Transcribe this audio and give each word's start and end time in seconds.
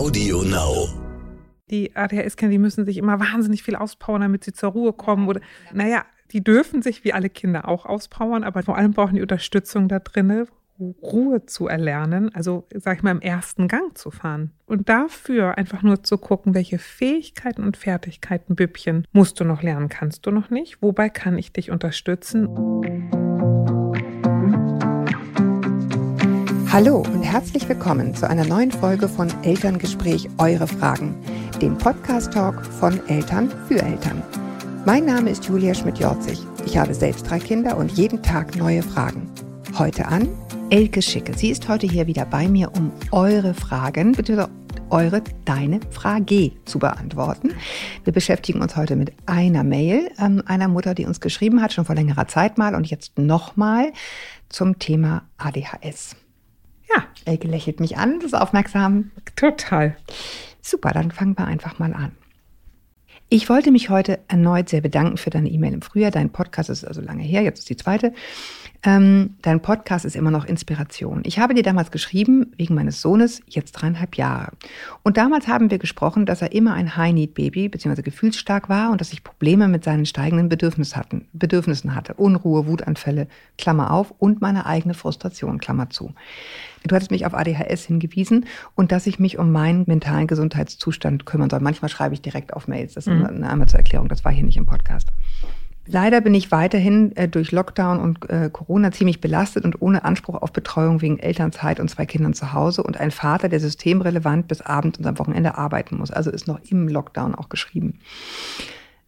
Audio 0.00 0.42
Now. 0.42 0.88
Die 1.70 1.94
ADHS-Kinder, 1.94 2.52
die 2.52 2.58
müssen 2.58 2.86
sich 2.86 2.96
immer 2.96 3.20
wahnsinnig 3.20 3.62
viel 3.62 3.76
auspowern, 3.76 4.22
damit 4.22 4.44
sie 4.44 4.54
zur 4.54 4.70
Ruhe 4.70 4.94
kommen. 4.94 5.28
Oder, 5.28 5.42
naja, 5.74 6.06
die 6.32 6.42
dürfen 6.42 6.80
sich 6.80 7.04
wie 7.04 7.12
alle 7.12 7.28
Kinder 7.28 7.68
auch 7.68 7.84
auspowern, 7.84 8.42
aber 8.42 8.62
vor 8.62 8.78
allem 8.78 8.94
brauchen 8.94 9.16
die 9.16 9.20
Unterstützung 9.20 9.88
da 9.88 9.98
drinne, 9.98 10.46
Ruhe 11.02 11.44
zu 11.44 11.68
erlernen, 11.68 12.34
also 12.34 12.66
sag 12.74 12.96
ich 12.96 13.02
mal 13.02 13.10
im 13.10 13.20
ersten 13.20 13.68
Gang 13.68 13.96
zu 13.98 14.10
fahren. 14.10 14.52
Und 14.64 14.88
dafür 14.88 15.58
einfach 15.58 15.82
nur 15.82 16.02
zu 16.02 16.16
gucken, 16.16 16.54
welche 16.54 16.78
Fähigkeiten 16.78 17.62
und 17.62 17.76
Fertigkeiten 17.76 18.54
Bübchen 18.54 19.06
musst 19.12 19.38
du 19.38 19.44
noch 19.44 19.62
lernen, 19.62 19.90
kannst 19.90 20.24
du 20.24 20.30
noch 20.30 20.48
nicht, 20.48 20.80
wobei 20.80 21.10
kann 21.10 21.36
ich 21.36 21.52
dich 21.52 21.70
unterstützen. 21.70 22.48
Hallo 26.72 26.98
und 26.98 27.24
herzlich 27.24 27.68
willkommen 27.68 28.14
zu 28.14 28.30
einer 28.30 28.44
neuen 28.44 28.70
Folge 28.70 29.08
von 29.08 29.28
Elterngespräch 29.42 30.28
Eure 30.38 30.68
Fragen, 30.68 31.16
dem 31.60 31.76
Podcast-Talk 31.76 32.64
von 32.64 33.04
Eltern 33.08 33.50
für 33.66 33.82
Eltern. 33.82 34.22
Mein 34.86 35.04
Name 35.04 35.30
ist 35.30 35.46
Julia 35.46 35.74
Schmidt-Jorzig. 35.74 36.38
Ich 36.64 36.78
habe 36.78 36.94
selbst 36.94 37.28
drei 37.28 37.40
Kinder 37.40 37.76
und 37.76 37.90
jeden 37.98 38.22
Tag 38.22 38.54
neue 38.54 38.84
Fragen. 38.84 39.28
Heute 39.80 40.06
an 40.06 40.28
Elke 40.70 41.02
Schicke. 41.02 41.36
Sie 41.36 41.50
ist 41.50 41.68
heute 41.68 41.88
hier 41.88 42.06
wieder 42.06 42.24
bei 42.24 42.46
mir, 42.46 42.70
um 42.76 42.92
eure 43.10 43.52
Fragen, 43.52 44.12
beziehungsweise 44.12 44.52
eure, 44.90 45.24
deine 45.44 45.80
Frage 45.90 46.52
zu 46.66 46.78
beantworten. 46.78 47.50
Wir 48.04 48.12
beschäftigen 48.12 48.62
uns 48.62 48.76
heute 48.76 48.94
mit 48.94 49.12
einer 49.26 49.64
Mail 49.64 50.08
ähm, 50.20 50.44
einer 50.46 50.68
Mutter, 50.68 50.94
die 50.94 51.06
uns 51.06 51.20
geschrieben 51.20 51.62
hat, 51.62 51.72
schon 51.72 51.84
vor 51.84 51.96
längerer 51.96 52.28
Zeit 52.28 52.58
mal 52.58 52.76
und 52.76 52.88
jetzt 52.88 53.18
nochmal 53.18 53.92
zum 54.48 54.78
Thema 54.78 55.24
ADHS. 55.36 56.14
Ja, 56.94 57.04
Elke 57.24 57.48
lächelt 57.48 57.80
mich 57.80 57.96
an, 57.96 58.16
das 58.16 58.32
ist 58.32 58.34
aufmerksam. 58.34 59.10
Total. 59.36 59.96
Super, 60.60 60.90
dann 60.92 61.10
fangen 61.10 61.38
wir 61.38 61.46
einfach 61.46 61.78
mal 61.78 61.94
an. 61.94 62.12
Ich 63.32 63.48
wollte 63.48 63.70
mich 63.70 63.90
heute 63.90 64.18
erneut 64.26 64.68
sehr 64.68 64.80
bedanken 64.80 65.16
für 65.16 65.30
deine 65.30 65.48
E-Mail 65.48 65.74
im 65.74 65.82
Frühjahr. 65.82 66.10
Dein 66.10 66.30
Podcast 66.30 66.68
ist 66.68 66.84
also 66.84 67.00
lange 67.00 67.22
her, 67.22 67.42
jetzt 67.42 67.60
ist 67.60 67.70
die 67.70 67.76
zweite. 67.76 68.12
Ähm, 68.82 69.36
dein 69.42 69.62
Podcast 69.62 70.04
ist 70.04 70.16
immer 70.16 70.32
noch 70.32 70.44
Inspiration. 70.46 71.20
Ich 71.24 71.38
habe 71.38 71.54
dir 71.54 71.62
damals 71.62 71.92
geschrieben, 71.92 72.52
wegen 72.56 72.74
meines 72.74 73.00
Sohnes, 73.00 73.40
jetzt 73.46 73.70
dreieinhalb 73.72 74.16
Jahre. 74.16 74.50
Und 75.04 75.16
damals 75.16 75.46
haben 75.46 75.70
wir 75.70 75.78
gesprochen, 75.78 76.26
dass 76.26 76.42
er 76.42 76.50
immer 76.50 76.74
ein 76.74 76.96
High-Need-Baby 76.96 77.68
bzw. 77.68 78.02
gefühlsstark 78.02 78.68
war 78.68 78.90
und 78.90 79.00
dass 79.00 79.12
ich 79.12 79.22
Probleme 79.22 79.68
mit 79.68 79.84
seinen 79.84 80.06
steigenden 80.06 80.48
Bedürfnis 80.48 80.96
hatten, 80.96 81.28
Bedürfnissen 81.32 81.94
hatte. 81.94 82.14
Unruhe, 82.14 82.66
Wutanfälle, 82.66 83.28
Klammer 83.58 83.92
auf, 83.92 84.12
und 84.18 84.40
meine 84.40 84.66
eigene 84.66 84.94
Frustration, 84.94 85.60
Klammer 85.60 85.88
zu. 85.90 86.14
Du 86.84 86.94
hattest 86.94 87.10
mich 87.10 87.26
auf 87.26 87.34
ADHS 87.34 87.84
hingewiesen 87.84 88.46
und 88.74 88.92
dass 88.92 89.06
ich 89.06 89.18
mich 89.18 89.38
um 89.38 89.52
meinen 89.52 89.84
mentalen 89.86 90.26
Gesundheitszustand 90.26 91.26
kümmern 91.26 91.50
soll. 91.50 91.60
Manchmal 91.60 91.88
schreibe 91.88 92.14
ich 92.14 92.22
direkt 92.22 92.54
auf 92.54 92.68
Mails. 92.68 92.94
Das 92.94 93.06
ist 93.06 93.12
mhm. 93.12 93.26
eine 93.26 93.50
einmal 93.50 93.68
zur 93.68 93.78
Erklärung. 93.78 94.08
Das 94.08 94.24
war 94.24 94.32
hier 94.32 94.44
nicht 94.44 94.56
im 94.56 94.66
Podcast. 94.66 95.08
Leider 95.86 96.20
bin 96.20 96.34
ich 96.34 96.52
weiterhin 96.52 97.16
äh, 97.16 97.28
durch 97.28 97.50
Lockdown 97.52 97.98
und 97.98 98.30
äh, 98.30 98.48
Corona 98.52 98.92
ziemlich 98.92 99.20
belastet 99.20 99.64
und 99.64 99.82
ohne 99.82 100.04
Anspruch 100.04 100.40
auf 100.40 100.52
Betreuung 100.52 101.02
wegen 101.02 101.18
Elternzeit 101.18 101.80
und 101.80 101.88
zwei 101.88 102.06
Kindern 102.06 102.32
zu 102.32 102.52
Hause 102.52 102.82
und 102.82 103.00
ein 103.00 103.10
Vater, 103.10 103.48
der 103.48 103.60
systemrelevant 103.60 104.46
bis 104.46 104.60
abends 104.60 104.98
und 104.98 105.06
am 105.06 105.18
Wochenende 105.18 105.58
arbeiten 105.58 105.96
muss. 105.96 106.10
Also 106.10 106.30
ist 106.30 106.46
noch 106.46 106.60
im 106.70 106.86
Lockdown 106.86 107.34
auch 107.34 107.48
geschrieben. 107.48 107.98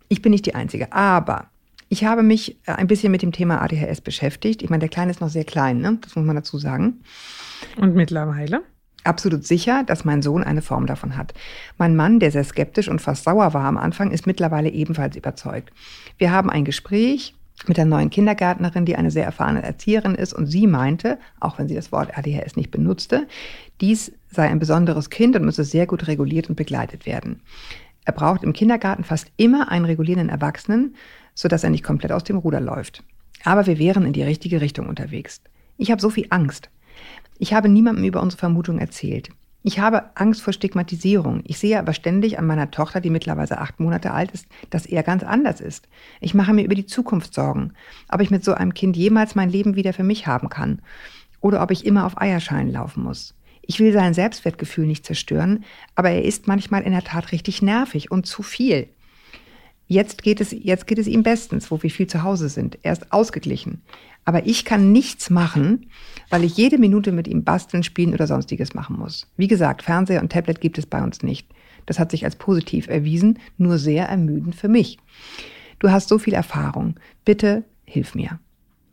Ich 0.09 0.23
bin 0.23 0.33
nicht 0.33 0.45
die 0.45 0.55
Einzige, 0.55 0.93
aber 0.93 1.47
ich 1.89 2.05
habe 2.05 2.23
mich 2.23 2.56
äh, 2.67 2.73
ein 2.73 2.87
bisschen 2.87 3.12
mit 3.12 3.23
dem 3.23 3.33
Thema 3.33 3.62
ADHS 3.62 4.00
beschäftigt. 4.00 4.62
Ich 4.62 4.70
meine, 4.70 4.81
der 4.81 4.89
Kleine 4.89 5.11
ist 5.11 5.20
noch 5.20 5.28
sehr 5.28 5.45
klein, 5.45 5.78
ne? 5.78 5.98
das 6.00 6.17
muss 6.17 6.25
man 6.25 6.37
dazu 6.37 6.59
sagen. 6.59 7.03
Und 7.77 7.95
mittlerweile? 7.95 8.62
absolut 9.05 9.45
sicher, 9.45 9.84
dass 9.84 10.05
mein 10.05 10.23
Sohn 10.23 10.42
eine 10.42 10.62
Form 10.62 10.87
davon 10.87 11.17
hat. 11.17 11.34
Mein 11.78 11.97
Mann, 11.97 12.20
der 12.20 12.31
sehr 12.31 12.45
skeptisch 12.45 12.89
und 12.89 13.01
fast 13.01 13.25
sauer 13.25 13.55
war 13.55 13.65
am 13.65 13.77
Anfang, 13.77 14.11
ist 14.11 14.27
mittlerweile 14.27 14.70
ebenfalls 14.70 15.17
überzeugt. 15.17 15.73
Wir 16.19 16.31
haben 16.31 16.50
ein 16.50 16.65
Gespräch 16.65 17.34
mit 17.66 17.77
der 17.77 17.84
neuen 17.84 18.10
Kindergärtnerin, 18.10 18.87
die 18.87 18.97
eine 18.97 19.10
sehr 19.10 19.25
erfahrene 19.25 19.62
Erzieherin 19.62 20.15
ist, 20.15 20.33
und 20.33 20.47
sie 20.47 20.66
meinte, 20.66 21.19
auch 21.38 21.59
wenn 21.59 21.69
sie 21.69 21.75
das 21.75 21.93
Wort 21.93 22.16
ADHS 22.16 22.56
nicht 22.56 22.71
benutzte, 22.71 23.28
dies 23.81 24.12
sei 24.31 24.49
ein 24.49 24.59
besonderes 24.59 25.10
Kind 25.10 25.37
und 25.37 25.44
müsse 25.44 25.65
sehr 25.65 25.87
gut 25.87 26.09
reguliert 26.09 26.49
und 26.49 26.56
begleitet 26.56 27.06
werden. 27.06 27.43
Er 28.04 28.12
braucht 28.12 28.43
im 28.43 28.53
Kindergarten 28.53 29.04
fast 29.04 29.31
immer 29.37 29.71
einen 29.71 29.84
regulierenden 29.84 30.28
Erwachsenen, 30.28 30.97
sodass 31.34 31.62
er 31.62 31.71
nicht 31.71 31.84
komplett 31.84 32.10
aus 32.10 32.25
dem 32.25 32.37
Ruder 32.37 32.60
läuft. 32.60 33.04
Aber 33.44 33.66
wir 33.66 33.78
wären 33.78 34.06
in 34.06 34.12
die 34.12 34.22
richtige 34.22 34.60
Richtung 34.60 34.89
unterwegs. 34.89 35.41
Ich 35.78 35.91
habe 35.91 36.00
so 36.00 36.10
viel 36.10 36.27
Angst. 36.31 36.69
Ich 37.38 37.54
habe 37.54 37.69
niemandem 37.69 38.04
über 38.04 38.22
unsere 38.22 38.41
Vermutung 38.41 38.78
erzählt. 38.78 39.30
Ich 39.64 39.78
habe 39.78 40.16
Angst 40.16 40.42
vor 40.42 40.53
Stigmatisierung. 40.53 41.42
Ich 41.44 41.58
sehe 41.58 41.78
aber 41.78 41.92
ständig 41.92 42.38
an 42.38 42.47
meiner 42.47 42.72
Tochter, 42.72 43.00
die 43.00 43.10
mittlerweile 43.10 43.58
acht 43.58 43.78
Monate 43.78 44.12
alt 44.12 44.32
ist, 44.32 44.47
dass 44.70 44.86
er 44.86 45.04
ganz 45.04 45.22
anders 45.22 45.60
ist. 45.60 45.88
Ich 46.20 46.34
mache 46.34 46.53
mir 46.53 46.64
über 46.64 46.75
die 46.75 46.86
Zukunft 46.86 47.32
Sorgen, 47.32 47.72
ob 48.08 48.20
ich 48.20 48.30
mit 48.30 48.44
so 48.44 48.54
einem 48.54 48.75
Kind 48.75 48.97
jemals 48.97 49.36
mein 49.36 49.50
Leben 49.50 49.76
wieder 49.76 49.92
für 49.92 50.03
mich 50.03 50.26
haben 50.26 50.48
kann 50.48 50.82
oder 51.41 51.62
ob 51.62 51.70
ich 51.70 51.86
immer 51.86 52.06
auf 52.06 52.20
Eierscheinen 52.20 52.72
laufen 52.72 53.04
muss. 53.04 53.34
Ich 53.60 53.78
will 53.78 53.92
sein 53.92 54.14
Selbstwertgefühl 54.14 54.86
nicht 54.86 55.06
zerstören, 55.06 55.64
aber 55.94 56.10
er 56.10 56.24
ist 56.24 56.48
manchmal 56.48 56.82
in 56.82 56.92
der 56.92 57.04
Tat 57.04 57.30
richtig 57.30 57.62
nervig 57.62 58.10
und 58.10 58.26
zu 58.26 58.42
viel. 58.42 58.88
Jetzt 59.86 60.22
geht 60.22 60.41
es, 60.41 60.53
jetzt 60.53 60.86
geht 60.86 60.98
es 60.98 61.06
ihm 61.06 61.22
bestens, 61.22 61.70
wo 61.70 61.82
wir 61.82 61.91
viel 61.91 62.06
zu 62.09 62.22
Hause 62.24 62.48
sind. 62.48 62.78
Er 62.82 62.92
ist 62.92 63.12
ausgeglichen. 63.12 63.82
Aber 64.25 64.47
ich 64.47 64.65
kann 64.65 64.93
nichts 64.93 65.31
machen, 65.31 65.87
weil 66.31 66.44
ich 66.44 66.56
jede 66.56 66.78
Minute 66.78 67.12
mit 67.12 67.27
ihm 67.27 67.44
basteln, 67.44 67.83
spielen 67.83 68.15
oder 68.15 68.27
sonstiges 68.27 68.75
machen 68.75 68.97
muss. 68.99 69.27
Wie 69.37 69.49
gesagt, 69.49 69.83
Fernseher 69.83 70.22
und 70.22 70.31
Tablet 70.31 70.60
gibt 70.60 70.78
es 70.78 70.87
bei 70.87 71.03
uns 71.03 71.22
nicht. 71.22 71.49
Das 71.87 71.99
hat 71.99 72.12
sich 72.12 72.25
als 72.25 72.37
positiv 72.37 72.87
erwiesen, 72.87 73.38
nur 73.59 73.78
sehr 73.78 74.09
ermüdend 74.09 74.55
für 74.55 74.69
mich. 74.69 74.99
Du 75.81 75.91
hast 75.91 76.09
so 76.09 76.19
viel 76.19 76.34
Erfahrung. 76.34 76.94
Bitte 77.25 77.65
hilf 77.84 78.15
mir. 78.15 78.38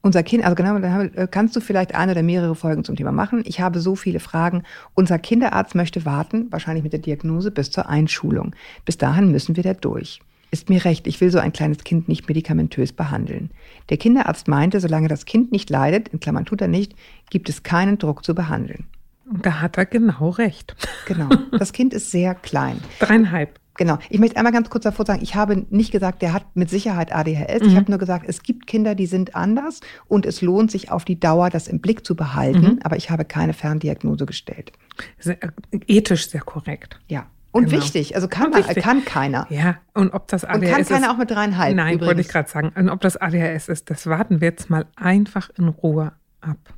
Unser 0.02 0.24
Kind, 0.24 0.44
also 0.44 0.56
genau, 0.56 0.80
dann 0.80 1.14
äh, 1.14 1.28
kannst 1.30 1.56
du 1.56 1.60
vielleicht 1.60 1.94
eine 1.94 2.14
oder 2.14 2.24
mehrere 2.24 2.56
Folgen 2.56 2.84
zum 2.84 2.96
Thema 2.96 3.12
machen. 3.12 3.44
Ich 3.46 3.60
habe 3.60 3.80
so 3.80 3.96
viele 3.96 4.20
Fragen. 4.20 4.64
Unser 4.96 5.20
Kinderarzt 5.20 5.76
möchte 5.76 6.06
warten, 6.06 6.48
wahrscheinlich 6.52 6.84
mit 6.84 6.94
der 6.94 7.02
Diagnose 7.02 7.52
bis 7.52 7.70
zur 7.70 7.90
Einschulung. 7.90 8.56
Bis 8.86 8.98
dahin 8.98 9.32
müssen 9.32 9.56
wir 9.56 9.64
da 9.64 9.74
durch 9.74 10.22
ist 10.52 10.70
mir 10.70 10.84
recht, 10.86 11.08
ich 11.08 11.22
will 11.22 11.32
so 11.32 11.40
ein 11.40 11.54
kleines 11.54 11.84
Kind 11.84 12.08
nicht 12.08 12.28
medikamentös 12.28 12.94
behandeln. 12.94 13.52
Der 13.90 13.98
Kinderarzt 13.98 14.48
meinte, 14.48 14.80
solange 14.80 15.08
das 15.08 15.26
Kind 15.26 15.52
nicht 15.52 15.70
leidet, 15.70 16.10
in 16.10 16.20
Klammern 16.20 16.46
tut 16.46 16.62
er 16.62 16.68
nicht, 16.68 16.96
gibt 17.30 17.50
es 17.50 17.64
keinen 17.64 17.98
Druck 17.98 18.26
zu 18.26 18.34
behandeln. 18.34 18.88
Und 19.30 19.46
da 19.46 19.62
hat 19.62 19.78
er 19.78 19.86
genau 19.86 20.30
recht. 20.30 20.76
Genau. 21.06 21.30
Das 21.58 21.74
Kind 21.74 21.96
ist 21.96 22.12
sehr 22.12 22.36
klein. 22.36 22.80
Dreieinhalb. 23.00 23.60
Genau. 23.80 23.98
Ich 24.10 24.20
möchte 24.20 24.38
einmal 24.38 24.54
ganz 24.54 24.70
kurz 24.70 24.84
davor 24.84 25.08
sagen, 25.08 25.22
ich 25.24 25.34
habe 25.34 25.66
nicht 25.72 25.92
gesagt, 25.92 26.22
der 26.22 26.34
hat 26.34 26.46
mit 26.54 26.70
Sicherheit 26.70 27.12
ADHS. 27.12 27.62
Mhm. 27.62 27.68
Ich 27.68 27.76
habe 27.76 27.90
nur 27.90 27.98
gesagt, 27.98 28.26
es 28.28 28.44
gibt 28.44 28.68
Kinder, 28.68 28.94
die 28.94 29.08
sind 29.08 29.36
anders 29.36 29.80
und 30.08 30.28
es 30.28 30.42
lohnt 30.44 30.70
sich 30.70 30.92
auf 30.92 31.04
die 31.04 31.20
Dauer, 31.20 31.50
das 31.50 31.68
im 31.68 31.80
Blick 31.80 32.06
zu 32.06 32.16
behalten. 32.16 32.62
Mhm. 32.62 32.80
Aber 32.84 32.96
ich 32.96 33.10
habe 33.10 33.26
keine 33.26 33.54
Ferndiagnose 33.54 34.28
gestellt. 34.28 34.72
Sehr, 35.18 35.40
ethisch 35.88 36.30
sehr 36.30 36.42
korrekt. 36.42 37.00
Ja. 37.08 37.26
Und 37.52 37.66
genau. 37.66 37.78
wichtig, 37.82 38.16
also 38.16 38.28
kann, 38.28 38.52
man, 38.52 38.64
kann 38.64 39.06
keiner. 39.06 39.48
Ja, 39.50 39.78
und 39.94 40.12
ob 40.12 40.28
das 40.28 40.46
ADHS 40.46 40.62
ist. 40.62 40.70
und 40.70 40.76
kann 40.76 40.86
keiner 40.86 41.12
auch 41.12 41.18
mit 41.18 41.32
dreieinhalb. 41.32 41.76
Nein, 41.76 41.96
übrigens. 41.96 42.08
wollte 42.08 42.22
ich 42.22 42.28
gerade 42.28 42.50
sagen. 42.50 42.72
Und 42.76 42.90
ob 42.90 43.02
das 43.02 43.18
ADHS 43.18 43.70
ist, 43.70 43.90
das 43.90 44.06
warten 44.06 44.40
wir 44.40 44.50
jetzt 44.50 44.70
mal 44.70 44.86
einfach 44.96 45.50
in 45.58 45.68
Ruhe 45.68 46.14
ab. 46.42 46.74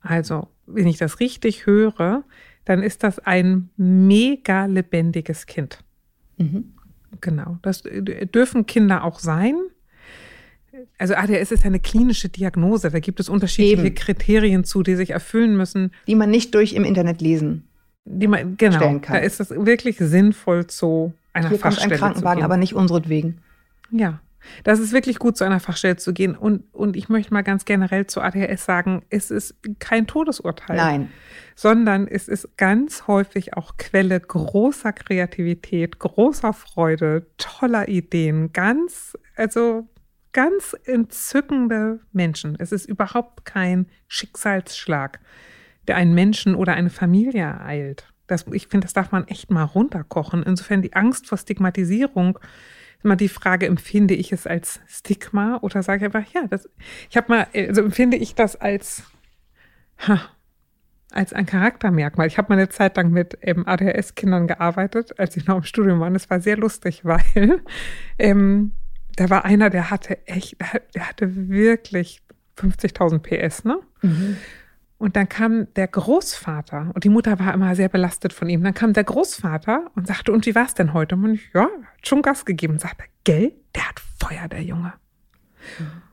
Also, 0.00 0.48
wenn 0.66 0.86
ich 0.86 0.96
das 0.96 1.20
richtig 1.20 1.66
höre, 1.66 2.24
dann 2.64 2.82
ist 2.82 3.02
das 3.02 3.18
ein 3.18 3.68
mega 3.76 4.64
lebendiges 4.64 5.46
Kind. 5.46 5.84
Mhm. 6.38 6.72
Genau, 7.20 7.58
das 7.60 7.82
dürfen 7.82 8.64
Kinder 8.64 9.04
auch 9.04 9.18
sein. 9.18 9.54
Also 10.96 11.14
ADHS 11.14 11.52
ist 11.52 11.66
eine 11.66 11.80
klinische 11.80 12.30
Diagnose. 12.30 12.90
Da 12.90 12.98
gibt 12.98 13.20
es 13.20 13.28
unterschiedliche 13.28 13.88
Eben. 13.88 13.94
Kriterien 13.94 14.64
zu, 14.64 14.82
die 14.82 14.96
sich 14.96 15.10
erfüllen 15.10 15.54
müssen. 15.54 15.92
Die 16.06 16.14
man 16.14 16.30
nicht 16.30 16.54
durch 16.54 16.72
im 16.72 16.84
Internet 16.84 17.20
lesen 17.20 17.68
die 18.04 18.26
man, 18.26 18.56
genau, 18.56 18.76
stellen 18.76 19.00
kann. 19.00 19.16
Da 19.16 19.20
ist 19.20 19.40
es 19.40 19.50
wirklich 19.50 19.98
sinnvoll, 19.98 20.66
zu 20.66 21.12
einer 21.32 21.48
Hier 21.48 21.58
Fachstelle 21.58 21.90
kommt 21.90 21.94
ein 21.94 21.98
Krankenwagen, 21.98 22.44
aber 22.44 22.56
nicht 22.56 22.74
unseretwegen. 22.74 23.38
Ja, 23.90 24.20
das 24.64 24.80
ist 24.80 24.92
wirklich 24.92 25.18
gut, 25.18 25.36
zu 25.36 25.44
einer 25.44 25.60
Fachstelle 25.60 25.96
zu 25.96 26.12
gehen. 26.12 26.36
Und, 26.36 26.62
und 26.72 26.96
ich 26.96 27.08
möchte 27.08 27.32
mal 27.32 27.42
ganz 27.42 27.64
generell 27.64 28.06
zu 28.06 28.20
ADHS 28.20 28.64
sagen, 28.64 29.02
es 29.10 29.30
ist 29.30 29.54
kein 29.78 30.06
Todesurteil. 30.06 30.76
Nein. 30.76 31.12
Sondern 31.54 32.08
es 32.08 32.28
ist 32.28 32.56
ganz 32.56 33.06
häufig 33.06 33.56
auch 33.56 33.76
Quelle 33.76 34.18
großer 34.18 34.92
Kreativität, 34.92 35.98
großer 35.98 36.52
Freude, 36.52 37.26
toller 37.36 37.88
Ideen, 37.88 38.52
ganz, 38.52 39.16
also 39.36 39.86
ganz 40.32 40.74
entzückende 40.84 42.00
Menschen. 42.12 42.56
Es 42.58 42.72
ist 42.72 42.86
überhaupt 42.86 43.44
kein 43.44 43.86
Schicksalsschlag 44.08 45.20
der 45.88 45.96
einen 45.96 46.14
Menschen 46.14 46.54
oder 46.54 46.74
eine 46.74 46.90
Familie 46.90 47.42
ereilt. 47.42 48.12
Das, 48.26 48.46
ich 48.52 48.68
finde, 48.68 48.86
das 48.86 48.92
darf 48.92 49.12
man 49.12 49.26
echt 49.28 49.50
mal 49.50 49.64
runterkochen. 49.64 50.42
Insofern 50.42 50.82
die 50.82 50.94
Angst 50.94 51.26
vor 51.26 51.38
Stigmatisierung, 51.38 52.38
immer 53.02 53.16
die 53.16 53.28
Frage, 53.28 53.66
empfinde 53.66 54.14
ich 54.14 54.32
es 54.32 54.46
als 54.46 54.80
Stigma 54.86 55.58
oder 55.60 55.82
sage 55.82 55.98
ich 55.98 56.04
einfach, 56.14 56.32
ja, 56.32 56.46
das, 56.46 56.68
ich 57.10 57.16
habe 57.16 57.32
mal, 57.32 57.46
also 57.54 57.82
empfinde 57.82 58.16
ich 58.16 58.34
das 58.34 58.56
als, 58.56 59.02
ha, 60.06 60.20
als 61.10 61.32
ein 61.32 61.46
Charaktermerkmal. 61.46 62.26
Ich 62.26 62.38
habe 62.38 62.52
mal 62.52 62.58
eine 62.58 62.68
Zeit 62.68 62.96
lang 62.96 63.10
mit 63.10 63.36
ähm, 63.42 63.66
ADHS-Kindern 63.66 64.46
gearbeitet, 64.46 65.18
als 65.18 65.36
ich 65.36 65.46
noch 65.46 65.58
im 65.58 65.64
Studium 65.64 66.00
war. 66.00 66.08
Und 66.08 66.16
es 66.16 66.30
war 66.30 66.40
sehr 66.40 66.56
lustig, 66.56 67.04
weil 67.04 67.62
ähm, 68.18 68.72
da 69.16 69.28
war 69.28 69.44
einer, 69.44 69.68
der 69.68 69.90
hatte 69.90 70.26
echt, 70.26 70.56
der 70.94 71.08
hatte 71.08 71.48
wirklich 71.48 72.22
50.000 72.58 73.18
PS, 73.18 73.64
ne? 73.64 73.80
Mhm. 74.00 74.36
Und 75.02 75.16
dann 75.16 75.28
kam 75.28 75.66
der 75.74 75.88
Großvater 75.88 76.92
und 76.94 77.02
die 77.02 77.08
Mutter 77.08 77.40
war 77.40 77.52
immer 77.52 77.74
sehr 77.74 77.88
belastet 77.88 78.32
von 78.32 78.48
ihm. 78.48 78.62
Dann 78.62 78.72
kam 78.72 78.92
der 78.92 79.02
Großvater 79.02 79.90
und 79.96 80.06
sagte, 80.06 80.30
und 80.30 80.46
wie 80.46 80.54
war 80.54 80.64
es 80.64 80.74
denn 80.74 80.92
heute? 80.92 81.16
Und 81.16 81.34
ich, 81.34 81.50
ja, 81.52 81.62
hat 81.62 82.06
schon 82.06 82.22
Gas 82.22 82.44
gegeben. 82.44 82.74
Und 82.74 82.82
sagte, 82.82 83.02
gell, 83.24 83.52
der 83.74 83.88
hat 83.88 84.00
Feuer, 84.20 84.46
der 84.46 84.62
Junge. 84.62 84.92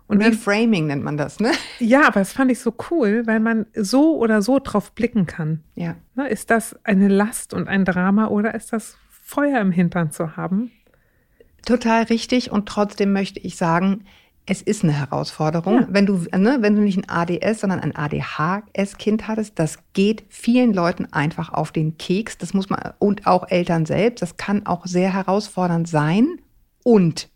Und 0.08 0.24
Reframing 0.24 0.88
nennt 0.88 1.04
man 1.04 1.18
das, 1.18 1.40
ne? 1.40 1.52
Ja, 1.78 2.08
aber 2.08 2.22
das 2.22 2.34
fand 2.34 2.52
ich 2.52 2.62
so 2.62 2.74
cool, 2.90 3.28
weil 3.28 3.40
man 3.40 3.68
so 3.76 4.18
oder 4.18 4.42
so 4.42 4.58
drauf 4.58 4.92
blicken 4.94 5.28
kann. 5.28 5.64
Ja. 5.76 5.96
Ne, 6.16 6.28
ist 6.28 6.50
das 6.50 6.76
eine 6.84 7.10
Last 7.10 7.54
und 7.54 7.68
ein 7.68 7.86
Drama 7.86 8.30
oder 8.30 8.56
ist 8.56 8.74
das 8.74 8.98
Feuer 9.12 9.62
im 9.62 9.72
Hintern 9.72 10.10
zu 10.12 10.36
haben? 10.36 10.72
Total 11.64 12.06
richtig. 12.06 12.50
Und 12.50 12.68
trotzdem 12.68 13.14
möchte 13.14 13.40
ich 13.40 13.56
sagen, 13.56 14.06
es 14.50 14.64
ist 14.64 14.84
eine 14.84 14.94
Herausforderung. 14.94 15.82
Ja. 15.82 15.88
Wenn 15.92 16.08
du, 16.08 16.26
ne, 16.36 16.58
wenn 16.62 16.76
du 16.76 16.82
nicht 16.82 16.98
ein 16.98 17.08
ADS, 17.08 17.62
sondern 17.62 17.80
ein 17.82 17.96
ADHS-Kind 17.96 19.28
hattest, 19.28 19.60
das 19.60 19.78
geht 19.94 20.24
vielen 20.28 20.74
Leuten 20.74 21.06
einfach 21.14 21.54
auf 21.54 21.72
den 21.72 22.00
Keks. 22.00 22.40
Das 22.40 22.56
muss 22.56 22.68
man, 22.68 22.94
und 22.98 23.28
auch 23.28 23.48
Eltern 23.50 23.86
selbst. 23.86 24.24
Das 24.24 24.38
kann 24.38 24.66
auch 24.66 24.88
sehr 24.88 25.14
herausfordernd 25.14 25.88
sein. 25.88 26.40
Und 26.84 27.30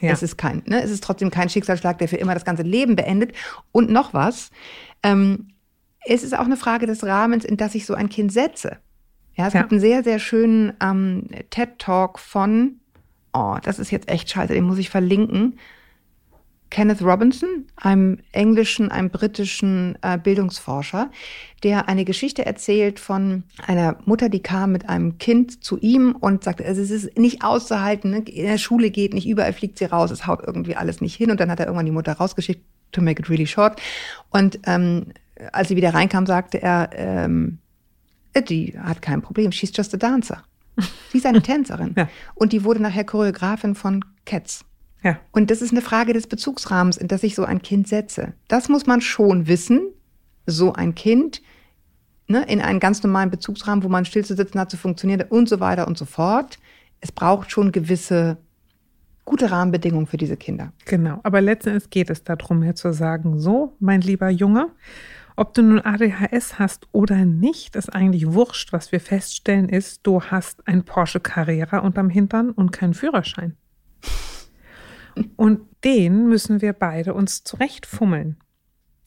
ja. 0.00 0.10
es 0.10 0.24
ist 0.24 0.38
kein, 0.38 0.64
ne, 0.66 0.82
es 0.82 0.90
ist 0.90 1.04
trotzdem 1.04 1.30
kein 1.30 1.48
Schicksalsschlag, 1.48 1.98
der 1.98 2.08
für 2.08 2.16
immer 2.16 2.34
das 2.34 2.44
ganze 2.44 2.64
Leben 2.64 2.96
beendet. 2.96 3.32
Und 3.70 3.88
noch 3.88 4.12
was. 4.12 4.50
Ähm, 5.04 5.50
es 6.04 6.24
ist 6.24 6.36
auch 6.36 6.46
eine 6.46 6.56
Frage 6.56 6.86
des 6.86 7.04
Rahmens, 7.04 7.44
in 7.44 7.56
das 7.56 7.76
ich 7.76 7.86
so 7.86 7.94
ein 7.94 8.08
Kind 8.08 8.32
setze. 8.32 8.78
Ja, 9.36 9.46
es 9.46 9.54
ja. 9.54 9.60
gibt 9.60 9.70
einen 9.70 9.80
sehr, 9.80 10.02
sehr 10.02 10.18
schönen 10.18 10.72
ähm, 10.82 11.28
TED-Talk 11.50 12.18
von, 12.18 12.80
oh, 13.32 13.56
das 13.62 13.78
ist 13.78 13.92
jetzt 13.92 14.08
echt 14.08 14.28
scheiße, 14.30 14.52
den 14.52 14.64
muss 14.64 14.78
ich 14.78 14.90
verlinken 14.90 15.60
Kenneth 16.70 17.00
Robinson, 17.02 17.66
einem 17.76 18.18
englischen, 18.32 18.90
einem 18.90 19.10
britischen 19.10 19.96
äh, 20.02 20.18
Bildungsforscher, 20.18 21.10
der 21.62 21.88
eine 21.88 22.04
Geschichte 22.04 22.44
erzählt 22.44 22.98
von 22.98 23.44
einer 23.66 23.96
Mutter, 24.04 24.28
die 24.28 24.42
kam 24.42 24.72
mit 24.72 24.88
einem 24.88 25.18
Kind 25.18 25.62
zu 25.62 25.78
ihm 25.78 26.16
und 26.18 26.44
sagte, 26.44 26.64
also 26.64 26.82
es 26.82 26.90
ist 26.90 27.16
nicht 27.16 27.44
auszuhalten, 27.44 28.10
ne? 28.10 28.18
in 28.18 28.46
der 28.46 28.58
Schule 28.58 28.90
geht 28.90 29.14
nicht, 29.14 29.28
überall 29.28 29.52
fliegt 29.52 29.78
sie 29.78 29.84
raus, 29.84 30.10
es 30.10 30.26
haut 30.26 30.42
irgendwie 30.44 30.76
alles 30.76 31.00
nicht 31.00 31.14
hin 31.14 31.30
und 31.30 31.40
dann 31.40 31.50
hat 31.50 31.60
er 31.60 31.66
irgendwann 31.66 31.86
die 31.86 31.92
Mutter 31.92 32.12
rausgeschickt, 32.12 32.62
to 32.92 33.00
make 33.00 33.20
it 33.20 33.30
really 33.30 33.46
short. 33.46 33.80
Und 34.30 34.58
ähm, 34.64 35.06
als 35.52 35.68
sie 35.68 35.76
wieder 35.76 35.94
reinkam, 35.94 36.26
sagte 36.26 36.60
er, 36.62 36.90
ähm, 36.94 37.58
die 38.48 38.78
hat 38.78 39.02
kein 39.02 39.22
Problem, 39.22 39.52
she's 39.52 39.72
just 39.74 39.94
a 39.94 39.96
dancer. 39.96 40.42
Sie 41.10 41.18
ist 41.18 41.26
eine 41.26 41.42
Tänzerin. 41.42 41.94
ja. 41.96 42.08
Und 42.34 42.52
die 42.52 42.64
wurde 42.64 42.82
nachher 42.82 43.04
Choreografin 43.04 43.74
von 43.74 44.04
Cats. 44.24 44.64
Ja. 45.06 45.20
Und 45.30 45.52
das 45.52 45.62
ist 45.62 45.70
eine 45.70 45.82
Frage 45.82 46.12
des 46.12 46.26
Bezugsrahmens, 46.26 46.96
in 46.96 47.06
das 47.06 47.22
ich 47.22 47.36
so 47.36 47.44
ein 47.44 47.62
Kind 47.62 47.86
setze. 47.86 48.32
Das 48.48 48.68
muss 48.68 48.86
man 48.86 49.00
schon 49.00 49.46
wissen, 49.46 49.92
so 50.46 50.72
ein 50.72 50.96
Kind 50.96 51.42
ne, 52.26 52.44
in 52.48 52.60
einen 52.60 52.80
ganz 52.80 53.04
normalen 53.04 53.30
Bezugsrahmen, 53.30 53.84
wo 53.84 53.88
man 53.88 54.04
still 54.04 54.24
zu 54.24 54.34
sitzen 54.34 54.58
hat, 54.58 54.68
zu 54.68 54.76
funktionieren 54.76 55.22
und 55.28 55.48
so 55.48 55.60
weiter 55.60 55.86
und 55.86 55.96
so 55.96 56.06
fort. 56.06 56.58
Es 57.00 57.12
braucht 57.12 57.52
schon 57.52 57.70
gewisse 57.70 58.38
gute 59.24 59.48
Rahmenbedingungen 59.52 60.08
für 60.08 60.16
diese 60.16 60.36
Kinder. 60.36 60.72
Genau, 60.86 61.20
aber 61.22 61.40
letztendlich 61.40 61.88
geht 61.90 62.10
es 62.10 62.24
darum, 62.24 62.58
mir 62.58 62.74
zu 62.74 62.92
sagen, 62.92 63.38
so, 63.38 63.76
mein 63.78 64.00
lieber 64.00 64.28
Junge, 64.28 64.70
ob 65.36 65.54
du 65.54 65.62
nun 65.62 65.80
ADHS 65.80 66.58
hast 66.58 66.88
oder 66.90 67.24
nicht, 67.24 67.76
ist 67.76 67.94
eigentlich 67.94 68.32
wurscht. 68.32 68.72
Was 68.72 68.90
wir 68.90 68.98
feststellen 68.98 69.68
ist, 69.68 70.00
du 70.02 70.20
hast 70.20 70.66
ein 70.66 70.82
Porsche 70.82 71.20
Carrera 71.20 71.78
unterm 71.78 72.10
Hintern 72.10 72.50
und 72.50 72.72
keinen 72.72 72.94
Führerschein. 72.94 73.56
Und 75.36 75.60
den 75.84 76.28
müssen 76.28 76.60
wir 76.62 76.72
beide 76.72 77.14
uns 77.14 77.44
zurechtfummeln. 77.44 78.36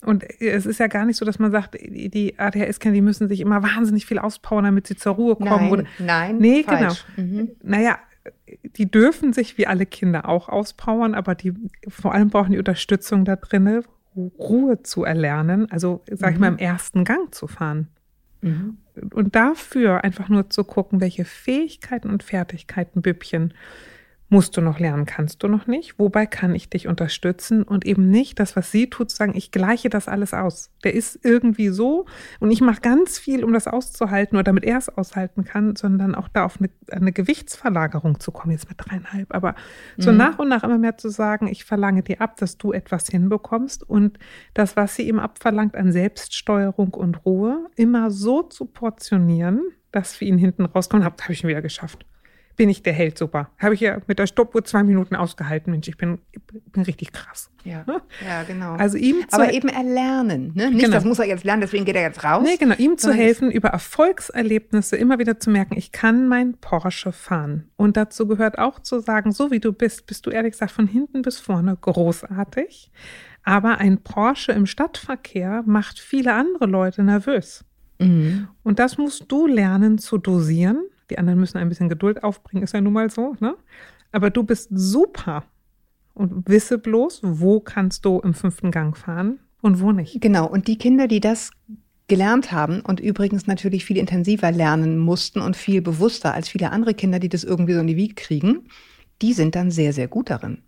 Und 0.02 0.24
es 0.40 0.64
ist 0.64 0.80
ja 0.80 0.86
gar 0.86 1.04
nicht 1.04 1.18
so, 1.18 1.24
dass 1.24 1.38
man 1.38 1.50
sagt, 1.50 1.74
die 1.74 2.38
ADHS-Kinder, 2.38 2.94
die 2.94 3.02
müssen 3.02 3.28
sich 3.28 3.40
immer 3.40 3.62
wahnsinnig 3.62 4.06
viel 4.06 4.18
auspowern, 4.18 4.64
damit 4.64 4.86
sie 4.86 4.96
zur 4.96 5.14
Ruhe 5.14 5.36
kommen. 5.36 5.50
Nein, 5.50 5.70
oder, 5.70 5.84
nein, 5.98 6.38
nee, 6.38 6.62
falsch. 6.62 7.04
genau. 7.16 7.28
Mhm. 7.28 7.50
Naja, 7.62 7.98
die 8.76 8.90
dürfen 8.90 9.32
sich 9.32 9.58
wie 9.58 9.66
alle 9.66 9.86
Kinder 9.86 10.28
auch 10.28 10.48
auspowern, 10.48 11.14
aber 11.14 11.34
die 11.34 11.52
vor 11.88 12.14
allem 12.14 12.30
brauchen 12.30 12.52
die 12.52 12.58
Unterstützung 12.58 13.24
da 13.24 13.36
drin, 13.36 13.82
Ruhe 14.16 14.82
zu 14.82 15.04
erlernen, 15.04 15.70
also 15.70 16.02
sag 16.10 16.30
ich 16.32 16.36
mhm. 16.36 16.40
mal 16.40 16.48
im 16.48 16.58
ersten 16.58 17.04
Gang 17.04 17.34
zu 17.34 17.46
fahren. 17.46 17.88
Mhm. 18.40 18.78
Und 19.12 19.34
dafür 19.36 20.02
einfach 20.02 20.28
nur 20.28 20.50
zu 20.50 20.64
gucken, 20.64 21.00
welche 21.00 21.24
Fähigkeiten 21.24 22.10
und 22.10 22.22
Fertigkeiten 22.22 23.02
Bübchen 23.02 23.54
musst 24.30 24.56
du 24.56 24.60
noch 24.60 24.78
lernen, 24.78 25.06
kannst 25.06 25.42
du 25.42 25.48
noch 25.48 25.66
nicht. 25.66 25.98
Wobei 25.98 26.24
kann 26.24 26.54
ich 26.54 26.70
dich 26.70 26.86
unterstützen 26.86 27.64
und 27.64 27.84
eben 27.84 28.08
nicht 28.08 28.38
das, 28.38 28.54
was 28.54 28.70
sie 28.70 28.88
tut, 28.88 29.10
sagen, 29.10 29.32
ich 29.34 29.50
gleiche 29.50 29.90
das 29.90 30.06
alles 30.06 30.32
aus. 30.32 30.70
Der 30.84 30.94
ist 30.94 31.18
irgendwie 31.24 31.68
so 31.68 32.06
und 32.38 32.52
ich 32.52 32.60
mache 32.60 32.80
ganz 32.80 33.18
viel, 33.18 33.44
um 33.44 33.52
das 33.52 33.66
auszuhalten 33.66 34.36
oder 34.36 34.44
damit 34.44 34.64
er 34.64 34.78
es 34.78 34.88
aushalten 34.88 35.44
kann, 35.44 35.74
sondern 35.74 36.14
auch 36.14 36.28
da 36.28 36.44
auf 36.44 36.58
eine, 36.60 36.70
eine 36.92 37.12
Gewichtsverlagerung 37.12 38.20
zu 38.20 38.30
kommen, 38.30 38.52
jetzt 38.52 38.68
mit 38.68 38.78
dreieinhalb. 38.78 39.34
Aber 39.34 39.56
mhm. 39.96 40.02
so 40.02 40.12
nach 40.12 40.38
und 40.38 40.48
nach 40.48 40.62
immer 40.62 40.78
mehr 40.78 40.96
zu 40.96 41.08
sagen, 41.08 41.48
ich 41.48 41.64
verlange 41.64 42.04
dir 42.04 42.20
ab, 42.20 42.36
dass 42.36 42.56
du 42.56 42.72
etwas 42.72 43.08
hinbekommst 43.08 43.82
und 43.82 44.20
das, 44.54 44.76
was 44.76 44.94
sie 44.94 45.08
ihm 45.08 45.18
abverlangt 45.18 45.74
an 45.74 45.90
Selbststeuerung 45.90 46.94
und 46.94 47.26
Ruhe, 47.26 47.68
immer 47.74 48.12
so 48.12 48.44
zu 48.44 48.66
portionieren, 48.66 49.60
dass 49.90 50.14
für 50.14 50.24
ihn 50.24 50.38
hinten 50.38 50.66
rauskommt, 50.66 51.04
habe 51.04 51.16
hab 51.20 51.30
ich 51.30 51.42
ihn 51.42 51.48
wieder 51.48 51.62
geschafft 51.62 52.06
bin 52.60 52.68
ich 52.68 52.82
der 52.82 52.92
Held, 52.92 53.16
super. 53.16 53.48
Habe 53.58 53.72
ich 53.72 53.80
ja 53.80 54.02
mit 54.06 54.18
der 54.18 54.26
Stoppuhr 54.26 54.62
zwei 54.62 54.82
Minuten 54.82 55.16
ausgehalten, 55.16 55.70
Mensch, 55.70 55.88
ich 55.88 55.96
bin, 55.96 56.18
bin 56.72 56.82
richtig 56.82 57.10
krass. 57.10 57.50
Ja, 57.64 57.86
ja 58.22 58.42
genau. 58.42 58.74
Also 58.74 58.98
ihm 58.98 59.24
Aber 59.30 59.50
eben 59.50 59.70
erlernen, 59.70 60.52
ne? 60.54 60.70
Nicht, 60.70 60.84
genau. 60.84 60.96
das 60.96 61.06
muss 61.06 61.18
er 61.18 61.24
jetzt 61.24 61.44
lernen, 61.44 61.62
deswegen 61.62 61.86
geht 61.86 61.96
er 61.96 62.02
jetzt 62.02 62.22
raus. 62.22 62.42
Nee, 62.44 62.58
genau, 62.58 62.74
ihm 62.76 62.98
zu 62.98 63.14
helfen, 63.14 63.50
über 63.50 63.70
Erfolgserlebnisse 63.70 64.98
immer 64.98 65.18
wieder 65.18 65.40
zu 65.40 65.48
merken, 65.48 65.78
ich 65.78 65.90
kann 65.90 66.28
mein 66.28 66.52
Porsche 66.58 67.12
fahren. 67.12 67.70
Und 67.76 67.96
dazu 67.96 68.26
gehört 68.26 68.58
auch 68.58 68.78
zu 68.78 69.00
sagen, 69.00 69.32
so 69.32 69.50
wie 69.50 69.60
du 69.60 69.72
bist, 69.72 70.04
bist 70.04 70.26
du 70.26 70.30
ehrlich 70.30 70.52
gesagt 70.52 70.72
von 70.72 70.86
hinten 70.86 71.22
bis 71.22 71.40
vorne 71.40 71.74
großartig. 71.80 72.92
Aber 73.42 73.78
ein 73.78 74.02
Porsche 74.02 74.52
im 74.52 74.66
Stadtverkehr 74.66 75.62
macht 75.64 75.98
viele 75.98 76.34
andere 76.34 76.66
Leute 76.66 77.04
nervös. 77.04 77.64
Mhm. 77.98 78.48
Und 78.62 78.78
das 78.78 78.98
musst 78.98 79.32
du 79.32 79.46
lernen 79.46 79.96
zu 79.96 80.18
dosieren 80.18 80.84
die 81.10 81.18
anderen 81.18 81.40
müssen 81.40 81.58
ein 81.58 81.68
bisschen 81.68 81.88
Geduld 81.88 82.22
aufbringen, 82.24 82.62
ist 82.62 82.74
ja 82.74 82.80
nun 82.80 82.92
mal 82.92 83.10
so. 83.10 83.36
Ne? 83.40 83.56
Aber 84.12 84.30
du 84.30 84.42
bist 84.42 84.68
super 84.72 85.44
und 86.14 86.48
wisse 86.48 86.78
bloß, 86.78 87.20
wo 87.22 87.60
kannst 87.60 88.04
du 88.04 88.20
im 88.20 88.34
fünften 88.34 88.70
Gang 88.70 88.96
fahren 88.96 89.40
und 89.60 89.80
wo 89.80 89.92
nicht. 89.92 90.20
Genau. 90.20 90.46
Und 90.46 90.68
die 90.68 90.78
Kinder, 90.78 91.08
die 91.08 91.20
das 91.20 91.50
gelernt 92.08 92.50
haben 92.50 92.80
und 92.80 92.98
übrigens 92.98 93.46
natürlich 93.46 93.84
viel 93.84 93.98
intensiver 93.98 94.50
lernen 94.50 94.98
mussten 94.98 95.40
und 95.40 95.56
viel 95.56 95.80
bewusster 95.80 96.34
als 96.34 96.48
viele 96.48 96.72
andere 96.72 96.94
Kinder, 96.94 97.20
die 97.20 97.28
das 97.28 97.44
irgendwie 97.44 97.74
so 97.74 97.80
in 97.80 97.86
die 97.86 97.96
Wiege 97.96 98.14
kriegen, 98.14 98.68
die 99.22 99.32
sind 99.32 99.54
dann 99.54 99.70
sehr, 99.70 99.92
sehr 99.92 100.08
gut 100.08 100.30
darin 100.30 100.62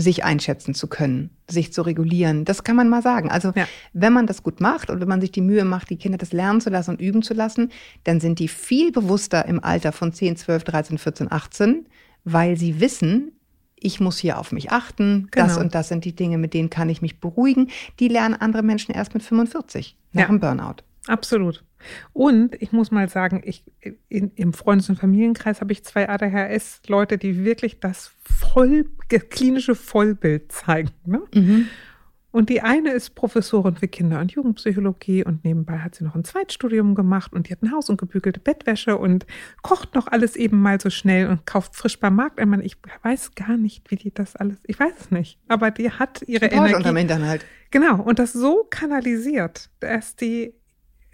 sich 0.00 0.24
einschätzen 0.24 0.74
zu 0.74 0.86
können, 0.86 1.30
sich 1.48 1.72
zu 1.72 1.82
regulieren. 1.82 2.44
Das 2.44 2.62
kann 2.62 2.76
man 2.76 2.88
mal 2.88 3.02
sagen. 3.02 3.30
Also 3.30 3.52
ja. 3.54 3.66
wenn 3.92 4.12
man 4.12 4.28
das 4.28 4.44
gut 4.44 4.60
macht 4.60 4.90
und 4.90 5.00
wenn 5.00 5.08
man 5.08 5.20
sich 5.20 5.32
die 5.32 5.40
Mühe 5.40 5.64
macht, 5.64 5.90
die 5.90 5.96
Kinder 5.96 6.16
das 6.16 6.32
lernen 6.32 6.60
zu 6.60 6.70
lassen 6.70 6.92
und 6.92 7.00
üben 7.00 7.22
zu 7.22 7.34
lassen, 7.34 7.70
dann 8.04 8.20
sind 8.20 8.38
die 8.38 8.46
viel 8.46 8.92
bewusster 8.92 9.44
im 9.46 9.62
Alter 9.62 9.90
von 9.90 10.12
10, 10.12 10.36
12, 10.36 10.64
13, 10.64 10.98
14, 10.98 11.32
18, 11.32 11.86
weil 12.22 12.56
sie 12.56 12.80
wissen, 12.80 13.32
ich 13.74 13.98
muss 13.98 14.18
hier 14.18 14.38
auf 14.38 14.52
mich 14.52 14.70
achten, 14.70 15.28
genau. 15.32 15.46
das 15.46 15.58
und 15.58 15.74
das 15.74 15.88
sind 15.88 16.04
die 16.04 16.14
Dinge, 16.14 16.38
mit 16.38 16.54
denen 16.54 16.70
kann 16.70 16.88
ich 16.88 17.02
mich 17.02 17.18
beruhigen. 17.18 17.68
Die 17.98 18.08
lernen 18.08 18.34
andere 18.36 18.62
Menschen 18.62 18.94
erst 18.94 19.14
mit 19.14 19.24
45 19.24 19.96
nach 20.12 20.22
ja. 20.22 20.26
dem 20.28 20.38
Burnout. 20.38 20.76
Absolut. 21.08 21.64
Und 22.12 22.60
ich 22.60 22.72
muss 22.72 22.90
mal 22.90 23.08
sagen, 23.08 23.42
ich, 23.44 23.64
in, 24.08 24.32
im 24.34 24.52
Freundes- 24.52 24.88
und 24.88 24.96
Familienkreis 24.96 25.60
habe 25.60 25.72
ich 25.72 25.84
zwei 25.84 26.08
ADHS-Leute, 26.08 27.18
die 27.18 27.44
wirklich 27.44 27.80
das 27.80 28.12
voll, 28.22 28.86
klinische 29.08 29.74
Vollbild 29.74 30.52
zeigen. 30.52 30.90
Ne? 31.04 31.22
Mhm. 31.34 31.68
Und 32.30 32.50
die 32.50 32.60
eine 32.60 32.92
ist 32.92 33.14
Professorin 33.14 33.76
für 33.76 33.88
Kinder- 33.88 34.20
und 34.20 34.32
Jugendpsychologie 34.32 35.24
und 35.24 35.44
nebenbei 35.44 35.78
hat 35.78 35.94
sie 35.94 36.04
noch 36.04 36.14
ein 36.14 36.24
Zweitstudium 36.24 36.94
gemacht 36.94 37.32
und 37.32 37.48
die 37.48 37.52
hat 37.52 37.62
ein 37.62 37.72
Haus 37.72 37.88
und 37.88 37.98
gebügelte 37.98 38.38
Bettwäsche 38.38 38.98
und 38.98 39.26
kocht 39.62 39.94
noch 39.94 40.06
alles 40.08 40.36
eben 40.36 40.60
mal 40.60 40.78
so 40.78 40.90
schnell 40.90 41.28
und 41.28 41.46
kauft 41.46 41.74
frisch 41.74 41.98
beim 41.98 42.16
Markt. 42.16 42.38
Ich, 42.38 42.46
meine, 42.46 42.62
ich 42.64 42.76
weiß 43.02 43.34
gar 43.34 43.56
nicht, 43.56 43.90
wie 43.90 43.96
die 43.96 44.12
das 44.12 44.36
alles, 44.36 44.58
ich 44.66 44.78
weiß 44.78 44.92
es 45.00 45.10
nicht, 45.10 45.38
aber 45.48 45.70
die 45.70 45.90
hat 45.90 46.22
ihre 46.26 46.46
Energie. 46.46 46.74
Unterm 46.74 46.96
Hintern 46.96 47.26
halt. 47.26 47.46
Genau, 47.70 48.00
und 48.02 48.18
das 48.18 48.34
so 48.34 48.66
kanalisiert, 48.68 49.70
dass 49.80 50.14
die 50.14 50.54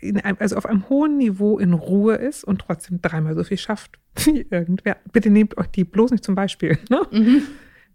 einem, 0.05 0.37
also 0.39 0.57
auf 0.57 0.67
einem 0.67 0.89
hohen 0.89 1.17
Niveau 1.17 1.59
in 1.59 1.73
Ruhe 1.73 2.17
ist 2.17 2.45
und 2.45 2.61
trotzdem 2.61 3.01
dreimal 3.01 3.35
so 3.35 3.45
viel 3.45 3.59
schafft 3.59 3.99
wie 4.25 4.47
irgendwer. 4.51 4.97
Bitte 5.13 5.31
nehmt 5.31 5.57
euch 5.59 5.69
die 5.69 5.85
bloß 5.85 6.11
nicht 6.11 6.25
zum 6.25 6.35
Beispiel. 6.35 6.79
Ne? 6.91 7.01
Mhm. 7.11 7.43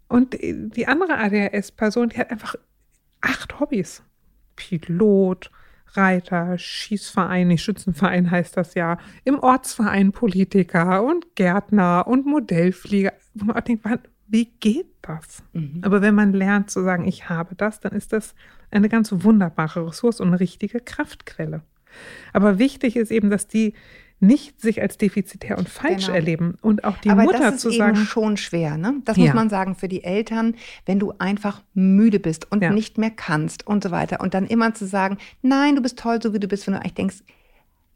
Und 0.08 0.36
die 0.40 0.88
andere 0.88 1.18
ADHS-Person, 1.18 2.08
die 2.08 2.18
hat 2.18 2.30
einfach 2.30 2.56
acht 3.20 3.60
Hobbys. 3.60 4.02
Pilot, 4.56 5.50
Reiter, 5.94 6.58
Schießverein, 6.58 7.48
nicht 7.48 7.62
Schützenverein 7.62 8.30
heißt 8.30 8.56
das 8.56 8.74
ja, 8.74 8.98
im 9.24 9.38
Ortsverein 9.38 10.12
Politiker 10.12 11.02
und 11.02 11.34
Gärtner 11.34 12.06
und 12.06 12.26
Modellflieger. 12.26 13.12
Wo 13.34 13.46
man 13.46 13.56
auch 13.56 13.60
denkt, 13.60 13.86
wie 14.28 14.46
geht 14.60 14.94
das? 15.02 15.42
Mhm. 15.52 15.80
Aber 15.82 16.02
wenn 16.02 16.14
man 16.14 16.32
lernt 16.32 16.70
zu 16.70 16.82
sagen, 16.82 17.06
ich 17.06 17.28
habe 17.28 17.54
das, 17.56 17.80
dann 17.80 17.92
ist 17.92 18.12
das 18.12 18.34
eine 18.70 18.88
ganz 18.88 19.10
wunderbare 19.12 19.86
Ressource 19.86 20.20
und 20.20 20.28
eine 20.28 20.40
richtige 20.40 20.80
Kraftquelle. 20.80 21.62
Aber 22.32 22.58
wichtig 22.58 22.96
ist 22.96 23.10
eben, 23.10 23.30
dass 23.30 23.46
die 23.48 23.74
nicht 24.22 24.60
sich 24.60 24.82
als 24.82 24.98
defizitär 24.98 25.56
und 25.56 25.68
falsch 25.68 26.04
genau. 26.06 26.16
erleben 26.16 26.58
und 26.60 26.84
auch 26.84 26.98
die 26.98 27.08
Aber 27.08 27.22
Mutter 27.22 27.38
das 27.38 27.54
ist 27.54 27.60
zu 27.62 27.68
eben 27.70 27.78
sagen, 27.78 27.96
schon 27.96 28.36
schwer, 28.36 28.76
ne? 28.76 28.96
Das 29.06 29.16
Ja. 29.16 29.24
muss 29.24 29.34
man 29.34 29.48
sagen 29.48 29.74
für 29.76 29.88
die 29.88 30.04
Eltern, 30.04 30.56
wenn 30.84 30.98
du 30.98 31.14
einfach 31.18 31.62
müde 31.72 32.20
bist 32.20 32.52
und 32.52 32.62
Ja. 32.62 32.70
nicht 32.70 32.98
mehr 32.98 33.10
kannst 33.10 33.66
und 33.66 33.82
so 33.82 33.90
weiter 33.90 34.20
und 34.20 34.34
dann 34.34 34.46
immer 34.46 34.74
zu 34.74 34.86
sagen, 34.86 35.16
nein, 35.40 35.74
du 35.74 35.80
bist 35.80 35.98
toll, 35.98 36.20
so 36.22 36.34
wie 36.34 36.38
du 36.38 36.48
bist, 36.48 36.66
wenn 36.66 36.74
du 36.74 36.80
eigentlich 36.80 36.94
denkst, 36.94 37.16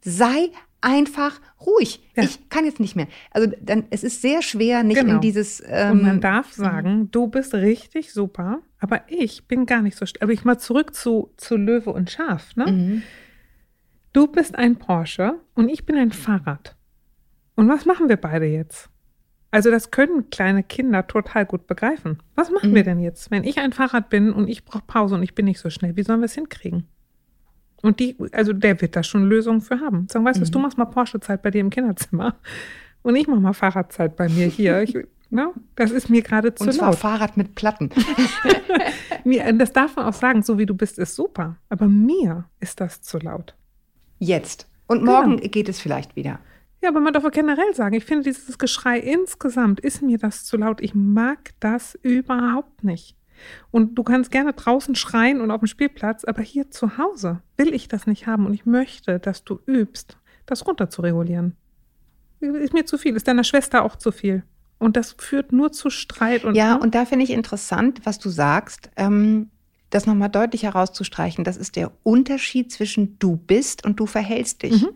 sei 0.00 0.50
einfach 0.80 1.40
ruhig. 1.64 2.00
Ja. 2.14 2.22
Ich 2.24 2.48
kann 2.50 2.64
jetzt 2.64 2.80
nicht 2.80 2.94
mehr. 2.96 3.06
Also 3.30 3.50
dann, 3.60 3.84
es 3.90 4.02
ist 4.04 4.20
sehr 4.22 4.42
schwer, 4.42 4.82
nicht 4.82 5.00
Genau. 5.00 5.14
in 5.16 5.20
dieses. 5.20 5.62
Ähm, 5.66 5.92
und 5.92 6.02
man 6.02 6.20
darf 6.20 6.52
sagen, 6.52 7.10
du 7.10 7.26
bist 7.26 7.54
richtig 7.54 8.12
super, 8.12 8.60
aber 8.78 9.02
ich 9.08 9.46
bin 9.48 9.64
gar 9.66 9.80
nicht 9.82 9.96
so. 9.96 10.04
Aber 10.20 10.32
ich 10.32 10.44
mal 10.44 10.58
zurück 10.58 10.94
zu, 10.94 11.32
zu 11.36 11.56
Löwe 11.56 11.90
und 11.90 12.10
Schaf. 12.10 12.54
Ne? 12.56 12.66
Mhm. 12.70 13.02
Du 14.14 14.26
bist 14.28 14.54
ein 14.56 14.76
Porsche 14.76 15.40
und 15.54 15.68
ich 15.68 15.85
bin 15.87 15.97
ein 15.97 16.12
Fahrrad. 16.12 16.76
Und 17.56 17.68
was 17.68 17.85
machen 17.85 18.09
wir 18.09 18.16
beide 18.16 18.47
jetzt? 18.47 18.88
Also 19.50 19.71
das 19.71 19.90
können 19.90 20.30
kleine 20.30 20.62
Kinder 20.62 21.06
total 21.06 21.44
gut 21.47 21.66
begreifen. 21.66 22.23
Was 22.37 22.50
machen 22.50 22.71
Mhm. 22.71 22.75
wir 22.76 22.85
denn 22.85 23.00
jetzt, 23.00 23.30
wenn 23.30 23.44
ich 23.44 23.59
ein 23.59 23.73
Fahrrad 23.73 24.09
bin 24.11 24.33
und 24.33 24.49
ich 24.49 24.64
brauche 24.64 24.85
Pause 24.87 25.16
und 25.16 25.23
ich 25.25 25.35
bin 25.35 25.44
nicht 25.47 25.59
so 25.61 25.68
schnell? 25.68 25.97
Wie 25.97 26.02
sollen 26.04 26.21
wir 26.21 26.26
es 26.26 26.35
hinkriegen? 26.35 26.87
Und 27.83 28.00
die, 28.00 28.16
also 28.33 28.52
der 28.52 28.80
wird 28.80 28.97
da 28.97 29.02
schon 29.02 29.25
Lösungen 29.25 29.61
für 29.61 29.80
haben. 29.80 30.06
Sagen, 30.09 30.25
weißt 30.25 30.40
du, 30.40 30.44
Mhm. 30.47 30.50
du 30.50 30.59
machst 30.61 30.78
mal 30.78 30.87
Porsche-Zeit 30.87 31.42
bei 31.42 31.50
dir 31.50 31.61
im 31.61 31.71
Kinderzimmer 31.71 32.37
und 33.02 33.14
ich 33.16 33.26
mach 33.26 33.38
mal 33.40 33.52
Fahrradzeit 33.52 34.16
bei 34.16 34.28
mir 34.28 34.47
hier. 34.47 34.80
Ich, 34.83 34.97
ne, 35.30 35.52
das 35.75 35.90
ist 35.90 36.09
mir 36.09 36.23
gerade 36.23 36.54
zu 36.54 36.64
und 36.64 36.73
zwar 36.73 36.90
laut. 36.90 36.99
Fahrrad 36.99 37.37
mit 37.37 37.56
Platten. 37.56 37.90
Das 39.56 39.73
darf 39.73 39.97
man 39.97 40.04
auch 40.04 40.12
sagen, 40.12 40.42
so 40.42 40.59
wie 40.59 40.66
du 40.66 40.75
bist, 40.75 40.99
ist 40.99 41.14
super. 41.14 41.56
Aber 41.71 41.87
mir 41.88 42.44
ist 42.61 42.78
das 42.80 43.00
zu 43.00 43.16
laut. 43.18 43.54
Jetzt. 44.18 44.68
Und 44.87 45.04
morgen 45.04 45.37
Genau. 45.38 45.49
geht 45.49 45.68
es 45.68 45.80
vielleicht 45.80 46.16
wieder. 46.16 46.40
Ja, 46.83 46.90
aber 46.90 47.00
man 47.00 47.12
darf 47.14 47.25
auch 47.25 47.30
generell 47.30 47.75
sagen, 47.75 47.94
ich 47.94 48.04
finde 48.04 48.25
dieses 48.25 48.59
Geschrei 48.59 48.99
insgesamt 48.99 49.80
ist 49.80 50.02
mir 50.02 50.18
das 50.18 50.44
zu 50.44 50.56
laut. 50.59 50.83
Ich 50.83 50.94
mag 50.94 51.52
das 51.61 51.99
überhaupt 52.02 52.85
nicht. 52.85 53.16
Und 53.71 53.94
du 53.97 54.02
kannst 54.04 54.30
gerne 54.30 54.52
draußen 54.52 54.94
schreien 54.94 55.40
und 55.40 55.50
auf 55.50 55.61
dem 55.61 55.66
Spielplatz, 55.66 56.25
aber 56.25 56.42
hier 56.42 56.71
zu 56.71 56.99
Hause 56.99 57.40
will 57.56 57.75
ich 57.75 57.88
das 57.88 58.06
nicht 58.06 58.26
haben 58.26 58.47
und 58.47 58.54
ich 58.54 58.66
möchte, 58.66 59.18
dass 59.18 59.44
du 59.44 59.59
übst, 59.66 60.18
das 60.47 60.66
runter 60.66 60.90
zu 60.90 61.02
regulieren. 61.02 61.56
Ist 62.40 62.75
mir 62.75 62.85
zu 62.85 62.99
viel, 62.99 63.16
ist 63.16 63.26
deiner 63.26 63.44
Schwester 63.44 63.83
auch 63.85 63.97
zu 63.97 64.12
viel. 64.12 64.44
Und 64.78 64.97
das 64.97 65.16
führt 65.18 65.52
nur 65.52 65.73
zu 65.73 65.88
Streit 65.88 66.44
und 66.44 66.54
Ja, 66.54 66.75
und 66.75 66.94
da 66.94 67.06
finde 67.06 67.25
ich 67.25 67.30
interessant, 67.30 68.02
was 68.04 68.18
du 68.18 68.28
sagst, 68.28 68.90
ähm, 68.97 69.50
das 69.94 70.06
nochmal 70.06 70.28
deutlich 70.28 70.64
herauszustreichen. 70.64 71.44
Das 71.44 71.56
ist 71.56 71.76
der 71.76 71.92
Unterschied 72.02 72.72
zwischen 72.72 73.18
du 73.18 73.36
bist 73.36 73.84
und 73.84 74.00
du 74.00 74.06
verhältst 74.06 74.62
dich. 74.62 74.82
Mhm. 74.82 74.90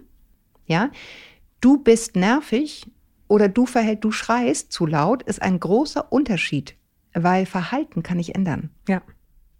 Ja, 0.66 0.90
du 1.60 1.78
bist 1.78 2.16
nervig 2.16 2.86
oder 3.28 3.48
du 3.48 3.64
verhält, 3.64 4.04
du 4.04 4.10
schreist 4.10 4.72
zu 4.72 4.86
laut, 4.86 5.22
ist 5.22 5.40
ein 5.40 5.60
großer 5.60 6.12
Unterschied, 6.12 6.74
weil 7.14 7.46
Verhalten 7.46 8.02
kann 8.02 8.18
ich 8.18 8.34
ändern. 8.34 8.70
Ja. 8.88 9.02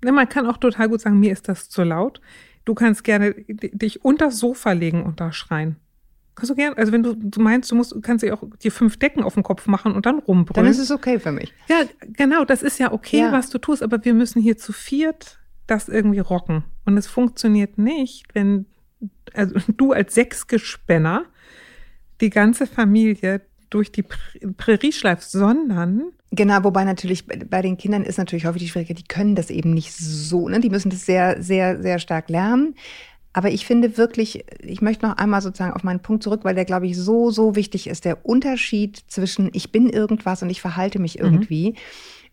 Man 0.04 0.28
kann 0.28 0.46
auch 0.46 0.58
total 0.58 0.88
gut 0.88 1.00
sagen, 1.00 1.18
mir 1.18 1.32
ist 1.32 1.48
das 1.48 1.68
zu 1.68 1.82
laut. 1.82 2.20
Du 2.64 2.74
kannst 2.74 3.02
gerne 3.04 3.32
dich 3.32 4.04
unter 4.04 4.30
Sofa 4.30 4.72
legen 4.72 5.02
und 5.02 5.20
da 5.20 5.32
schreien. 5.32 5.76
Kannst 6.38 6.50
du 6.50 6.54
gerne, 6.54 6.76
also 6.78 6.92
wenn 6.92 7.02
du, 7.02 7.14
du 7.14 7.40
meinst, 7.40 7.70
du 7.70 7.74
musst, 7.74 7.94
kannst 8.02 8.22
dir 8.24 8.32
auch 8.34 8.42
dir 8.62 8.72
fünf 8.72 8.96
Decken 8.98 9.22
auf 9.22 9.34
den 9.34 9.42
Kopf 9.42 9.66
machen 9.66 9.92
und 9.94 10.06
dann 10.06 10.16
Dann 10.16 10.24
rumbrüllen. 10.24 10.70
ist 10.70 10.78
es 10.78 10.90
okay 10.90 11.18
für 11.18 11.32
mich. 11.32 11.52
ja, 11.68 11.82
genau, 12.14 12.44
das 12.44 12.62
ist 12.62 12.78
ja 12.78 12.92
okay, 12.92 13.18
Ja. 13.20 13.32
was 13.32 13.50
du 13.50 13.58
tust, 13.58 13.82
aber 13.82 14.04
wir 14.04 14.14
müssen 14.14 14.40
hier 14.40 14.56
zu 14.56 14.72
viert 14.72 15.38
das 15.66 15.88
irgendwie 15.88 16.20
rocken. 16.20 16.64
Und 16.86 16.96
es 16.96 17.06
funktioniert 17.06 17.76
nicht, 17.76 18.24
wenn 18.34 18.66
also 19.34 19.54
du 19.76 19.92
als 19.92 20.14
Sechsgespänner 20.14 21.24
die 22.20 22.30
ganze 22.30 22.66
Familie 22.66 23.42
durch 23.70 23.92
die 23.92 24.02
Prä- 24.02 24.52
Prärie 24.56 24.92
schleifst, 24.92 25.30
sondern 25.32 26.02
Genau, 26.30 26.62
wobei 26.62 26.84
natürlich 26.84 27.26
bei- 27.26 27.36
bei 27.36 27.62
den 27.62 27.76
Kindern 27.78 28.02
ist 28.04 28.18
natürlich 28.18 28.44
häufig 28.44 28.60
die 28.62 28.68
Schwierigkeit, 28.68 28.98
die 28.98 29.04
können 29.08 29.34
das 29.34 29.48
eben 29.50 29.72
nicht 29.72 29.94
so, 29.94 30.48
ne? 30.48 30.60
Die 30.60 30.68
müssen 30.68 30.90
das 30.90 31.06
sehr, 31.06 31.42
sehr, 31.42 31.80
sehr 31.82 31.98
stark 31.98 32.28
lernen. 32.28 32.74
Aber 33.32 33.50
ich 33.50 33.66
finde 33.66 33.96
wirklich, 33.96 34.44
ich 34.60 34.80
möchte 34.80 35.06
noch 35.06 35.16
einmal 35.16 35.42
sozusagen 35.42 35.74
auf 35.74 35.84
meinen 35.84 36.00
Punkt 36.00 36.22
zurück, 36.22 36.40
weil 36.44 36.54
der, 36.54 36.64
glaube 36.64 36.86
ich, 36.86 36.96
so, 36.96 37.30
so 37.30 37.54
wichtig 37.54 37.86
ist. 37.86 38.04
Der 38.04 38.24
Unterschied 38.26 39.02
zwischen 39.08 39.50
ich 39.52 39.70
bin 39.70 39.88
irgendwas 39.90 40.42
und 40.42 40.50
ich 40.50 40.60
verhalte 40.60 40.98
mich 40.98 41.18
irgendwie. 41.18 41.74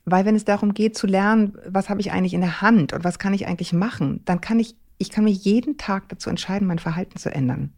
Weil 0.05 0.25
wenn 0.25 0.35
es 0.35 0.45
darum 0.45 0.73
geht 0.73 0.97
zu 0.97 1.07
lernen, 1.07 1.57
was 1.67 1.89
habe 1.89 1.99
ich 1.99 2.11
eigentlich 2.11 2.33
in 2.33 2.41
der 2.41 2.61
Hand 2.61 2.93
und 2.93 3.03
was 3.03 3.19
kann 3.19 3.33
ich 3.33 3.47
eigentlich 3.47 3.73
machen, 3.73 4.21
dann 4.25 4.39
kann 4.39 4.59
ich, 4.59 4.75
ich 4.97 5.09
kann 5.09 5.23
mich 5.23 5.43
jeden 5.43 5.77
Tag 5.77 6.09
dazu 6.09 6.29
entscheiden, 6.29 6.67
mein 6.67 6.79
Verhalten 6.79 7.17
zu 7.17 7.33
ändern. 7.33 7.71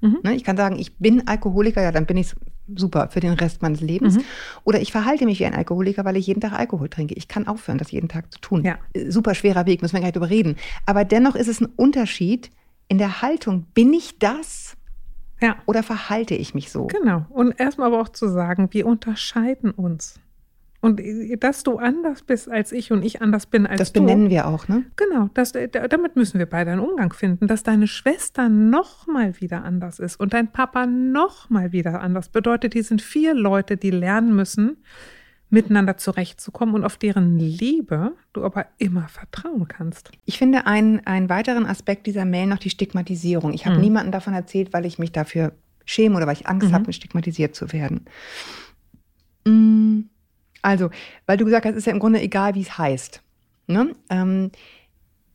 Mhm. 0.00 0.18
Ne, 0.22 0.34
Ich 0.34 0.44
kann 0.44 0.56
sagen, 0.56 0.78
ich 0.78 0.96
bin 0.96 1.26
Alkoholiker, 1.26 1.82
ja, 1.82 1.92
dann 1.92 2.06
bin 2.06 2.16
ich 2.16 2.34
super 2.76 3.08
für 3.10 3.20
den 3.20 3.32
Rest 3.32 3.62
meines 3.62 3.80
Lebens. 3.80 4.16
Mhm. 4.16 4.24
Oder 4.64 4.80
ich 4.80 4.92
verhalte 4.92 5.24
mich 5.24 5.40
wie 5.40 5.46
ein 5.46 5.54
Alkoholiker, 5.54 6.04
weil 6.04 6.16
ich 6.16 6.26
jeden 6.26 6.40
Tag 6.40 6.52
Alkohol 6.52 6.88
trinke. 6.88 7.14
Ich 7.14 7.28
kann 7.28 7.46
aufhören, 7.46 7.78
das 7.78 7.90
jeden 7.90 8.08
Tag 8.08 8.32
zu 8.32 8.40
tun. 8.40 8.64
Ja. 8.64 8.78
Äh, 8.92 9.10
Super 9.10 9.34
schwerer 9.34 9.66
Weg, 9.66 9.82
müssen 9.82 9.94
wir 9.94 10.00
gar 10.00 10.06
nicht 10.06 10.16
drüber 10.16 10.30
reden. 10.30 10.56
Aber 10.86 11.04
dennoch 11.04 11.34
ist 11.34 11.48
es 11.48 11.60
ein 11.60 11.68
Unterschied 11.76 12.50
in 12.90 12.98
der 12.98 13.22
Haltung. 13.22 13.66
Bin 13.72 13.94
ich 13.94 14.18
das 14.18 14.76
ja, 15.40 15.56
oder 15.64 15.82
verhalte 15.82 16.34
ich 16.34 16.52
mich 16.54 16.70
so? 16.70 16.86
Genau. 16.88 17.24
Und 17.30 17.58
erstmal 17.58 17.86
aber 17.86 18.02
auch 18.02 18.10
zu 18.10 18.28
sagen, 18.28 18.68
wir 18.72 18.84
unterscheiden 18.86 19.70
uns. 19.70 20.20
Und 20.82 21.00
dass 21.40 21.62
du 21.62 21.76
anders 21.78 22.22
bist 22.22 22.50
als 22.50 22.72
ich 22.72 22.90
und 22.90 23.02
ich 23.04 23.20
anders 23.22 23.46
bin 23.46 23.66
als 23.66 23.78
Das 23.78 23.92
du. 23.92 24.00
benennen 24.00 24.28
wir 24.30 24.46
auch, 24.46 24.66
ne? 24.68 24.84
Genau, 24.96 25.28
das, 25.34 25.52
äh, 25.54 25.68
da- 25.68 25.88
damit 25.88 26.16
müssen 26.16 26.38
wir 26.38 26.46
beide 26.46 26.70
einen 26.72 26.80
Umgang 26.80 27.12
finden, 27.12 27.46
dass 27.46 27.62
deine 27.62 27.86
Schwester 27.86 28.48
noch 28.48 29.06
mal 29.06 29.38
wieder 29.40 29.62
anders 29.64 29.98
ist 29.98 30.18
und 30.18 30.32
dein 30.32 30.52
Papa 30.52 30.86
noch 30.86 31.48
mal 31.50 31.72
wieder 31.72 32.00
anders. 32.00 32.30
Bedeutet, 32.30 32.72
die 32.74 32.80
sind 32.82 33.02
vier 33.02 33.34
Leute, 33.34 33.76
die 33.76 33.90
lernen 33.90 34.34
müssen, 34.34 34.78
miteinander 35.50 35.96
zurechtzukommen 35.96 36.74
und 36.74 36.84
auf 36.84 36.96
deren 36.96 37.38
Liebe 37.38 38.12
du 38.32 38.44
aber 38.44 38.66
immer 38.78 39.08
vertrauen 39.08 39.66
kannst. 39.68 40.10
Ich 40.24 40.38
finde 40.38 40.66
einen, 40.66 41.04
einen 41.06 41.28
weiteren 41.28 41.66
Aspekt 41.66 42.06
dieser 42.06 42.24
Mail 42.24 42.46
noch 42.46 42.58
die 42.58 42.70
Stigmatisierung. 42.70 43.52
Ich 43.52 43.66
habe 43.66 43.76
Mhm. 43.76 43.82
niemandem 43.82 44.12
davon 44.12 44.32
erzählt, 44.34 44.72
weil 44.72 44.86
ich 44.86 44.98
mich 44.98 45.12
dafür 45.12 45.52
schäme 45.84 46.16
oder 46.16 46.26
weil 46.26 46.34
ich 46.36 46.46
Angst 46.46 46.68
Mhm. 46.68 46.74
habe, 46.74 46.92
stigmatisiert 46.92 47.54
zu 47.56 47.72
werden. 47.72 48.06
Mm, 49.44 50.02
Also, 50.62 50.90
weil 51.26 51.38
du 51.38 51.46
gesagt 51.46 51.64
hast, 51.64 51.72
es 51.72 51.78
ist 51.78 51.86
ja 51.86 51.92
im 51.92 51.98
Grunde 51.98 52.20
egal, 52.20 52.54
wie 52.54 52.60
es 52.60 52.76
heißt. 52.76 53.22
Ne? 53.66 53.94
Ähm, 54.10 54.50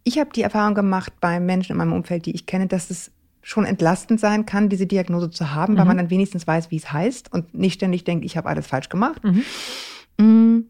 ich 0.03 0.19
habe 0.19 0.29
die 0.35 0.43
Erfahrung 0.43 0.75
gemacht 0.75 1.13
bei 1.19 1.39
Menschen 1.39 1.71
in 1.71 1.77
meinem 1.79 1.93
Umfeld, 1.93 2.27
die 2.27 2.35
ich 2.35 2.45
kenne, 2.45 2.67
dass 2.67 2.91
es 2.91 3.11
schon 3.41 3.65
entlastend 3.65 4.19
sein 4.19 4.45
kann, 4.45 4.69
diese 4.69 4.85
Diagnose 4.85 5.31
zu 5.31 5.51
haben, 5.53 5.75
weil 5.77 5.83
Mhm. 5.85 5.87
man 5.87 5.97
dann 5.97 6.09
wenigstens 6.11 6.45
weiß, 6.45 6.69
wie 6.69 6.77
es 6.77 6.91
heißt 6.93 7.33
und 7.33 7.55
nicht 7.55 7.73
ständig 7.75 8.03
denkt, 8.03 8.23
ich 8.23 8.37
habe 8.37 8.47
alles 8.49 8.67
falsch 8.67 8.87
gemacht. 8.89 9.23
Mhm. 9.23 9.41
Mm. 10.17 10.61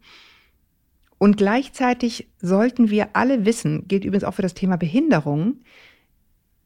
Und 1.18 1.36
gleichzeitig 1.36 2.30
sollten 2.38 2.90
wir 2.90 3.16
alle 3.16 3.46
wissen, 3.46 3.88
gilt 3.88 4.04
übrigens 4.04 4.24
auch 4.24 4.34
für 4.34 4.42
das 4.42 4.54
Thema 4.54 4.76
Behinderung, 4.76 5.60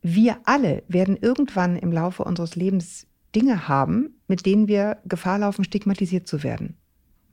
wir 0.02 0.38
alle 0.44 0.82
werden 0.88 1.16
irgendwann 1.20 1.76
im 1.76 1.92
Laufe 1.92 2.24
unseres 2.24 2.56
Lebens 2.56 3.06
Dinge 3.34 3.68
haben, 3.68 4.20
mit 4.26 4.46
denen 4.46 4.66
wir 4.66 4.98
Gefahr 5.04 5.38
laufen, 5.38 5.64
stigmatisiert 5.64 6.26
zu 6.26 6.42
werden. 6.42 6.76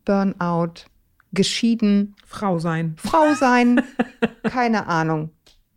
Burnout, 0.05 0.85
geschieden, 1.33 2.15
Frau 2.25 2.59
sein. 2.59 2.95
Frau 2.97 3.33
sein, 3.33 3.81
keine 4.43 4.87
Ahnung, 4.87 5.31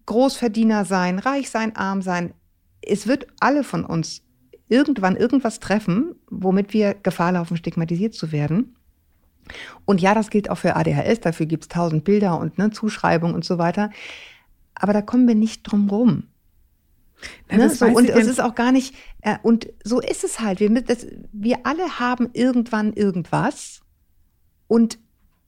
Großverdiener 0.07 0.85
sein, 0.85 1.19
reich 1.19 1.51
sein, 1.51 1.77
arm 1.77 2.03
sein. 2.03 2.35
Es 2.83 3.07
wird 3.07 3.27
alle 3.39 3.65
von 3.65 3.85
uns 3.85 4.23
irgendwann 4.69 5.17
irgendwas 5.17 5.61
treffen, 5.61 6.17
womit 6.29 6.73
wir 6.73 6.95
Gefahr 6.95 7.33
laufen, 7.33 7.57
stigmatisiert 7.57 8.15
zu 8.15 8.33
werden. 8.33 8.77
Und 9.85 10.01
ja, 10.01 10.15
das 10.15 10.31
gilt 10.31 10.51
auch 10.51 10.59
für 10.59 10.77
ADHS, 10.77 11.21
dafür 11.21 11.47
gibt 11.47 11.65
es 11.65 11.69
tausend 11.69 12.05
Bilder 12.05 12.39
und 12.39 12.59
ne, 12.59 12.71
Zuschreibungen 12.71 13.35
und 13.35 13.45
so 13.45 13.59
weiter. 13.59 13.91
Aber 14.75 14.93
da 14.93 15.03
kommen 15.03 15.29
wir 15.29 15.35
nicht 15.35 15.63
drum 15.65 15.89
rum. 15.91 16.25
Na, 17.51 17.57
Ne? 17.59 17.71
So, 17.71 17.87
und 17.87 18.09
es 18.09 18.25
ja- 18.27 18.31
ist 18.31 18.41
auch 18.41 18.55
gar 18.55 18.73
nicht, 18.73 18.95
äh, 19.23 19.37
und 19.43 19.69
so 19.85 20.01
ist 20.01 20.25
es 20.25 20.41
halt. 20.41 20.61
Wir, 20.61 20.71
das, 20.83 21.07
wir 21.33 21.59
alle 21.65 21.99
haben 21.99 22.31
irgendwann 22.33 22.93
irgendwas 22.95 23.81
und 24.69 24.99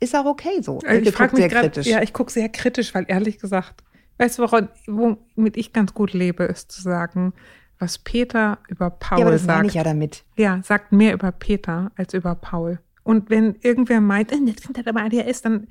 ist 0.01 0.15
auch 0.17 0.27
okay 0.27 0.61
so. 0.61 0.81
Also 0.87 1.09
ich 1.09 1.15
frage 1.15 1.33
mich 1.37 1.43
sehr 1.43 1.49
grad, 1.49 1.63
kritisch. 1.63 1.87
Ja, 1.87 2.03
ich 2.03 2.13
gucke 2.13 2.31
sehr 2.33 2.49
kritisch, 2.49 2.95
weil 2.95 3.05
ehrlich 3.09 3.39
gesagt, 3.39 3.85
weißt 4.19 4.39
du, 4.39 4.43
woran, 4.43 4.69
womit 4.87 5.57
ich 5.57 5.73
ganz 5.73 5.95
gut 5.95 6.13
lebe, 6.13 6.45
ist 6.45 6.73
zu 6.73 6.83
sagen, 6.83 7.33
was 7.79 7.99
Peter 7.99 8.59
über 8.69 8.91
Paul 8.91 9.19
ja, 9.21 9.25
aber 9.25 9.33
das 9.33 9.45
sagt. 9.45 9.57
meine 9.59 9.69
ich 9.69 9.75
ja 9.75 9.85
damit. 9.85 10.25
Ja, 10.37 10.61
sagt 10.63 10.93
mehr 10.93 11.15
über 11.15 11.33
Peter 11.33 11.91
als 11.97 12.15
über 12.15 12.35
Paul. 12.35 12.81
Und 13.05 13.31
wenn 13.31 13.57
irgendwer 13.63 14.01
meint, 14.01 14.31
das 14.31 14.39
Kind 14.39 14.79
hat 14.79 14.87
aber 14.89 15.03
ADHS, 15.03 15.43
dann 15.43 15.69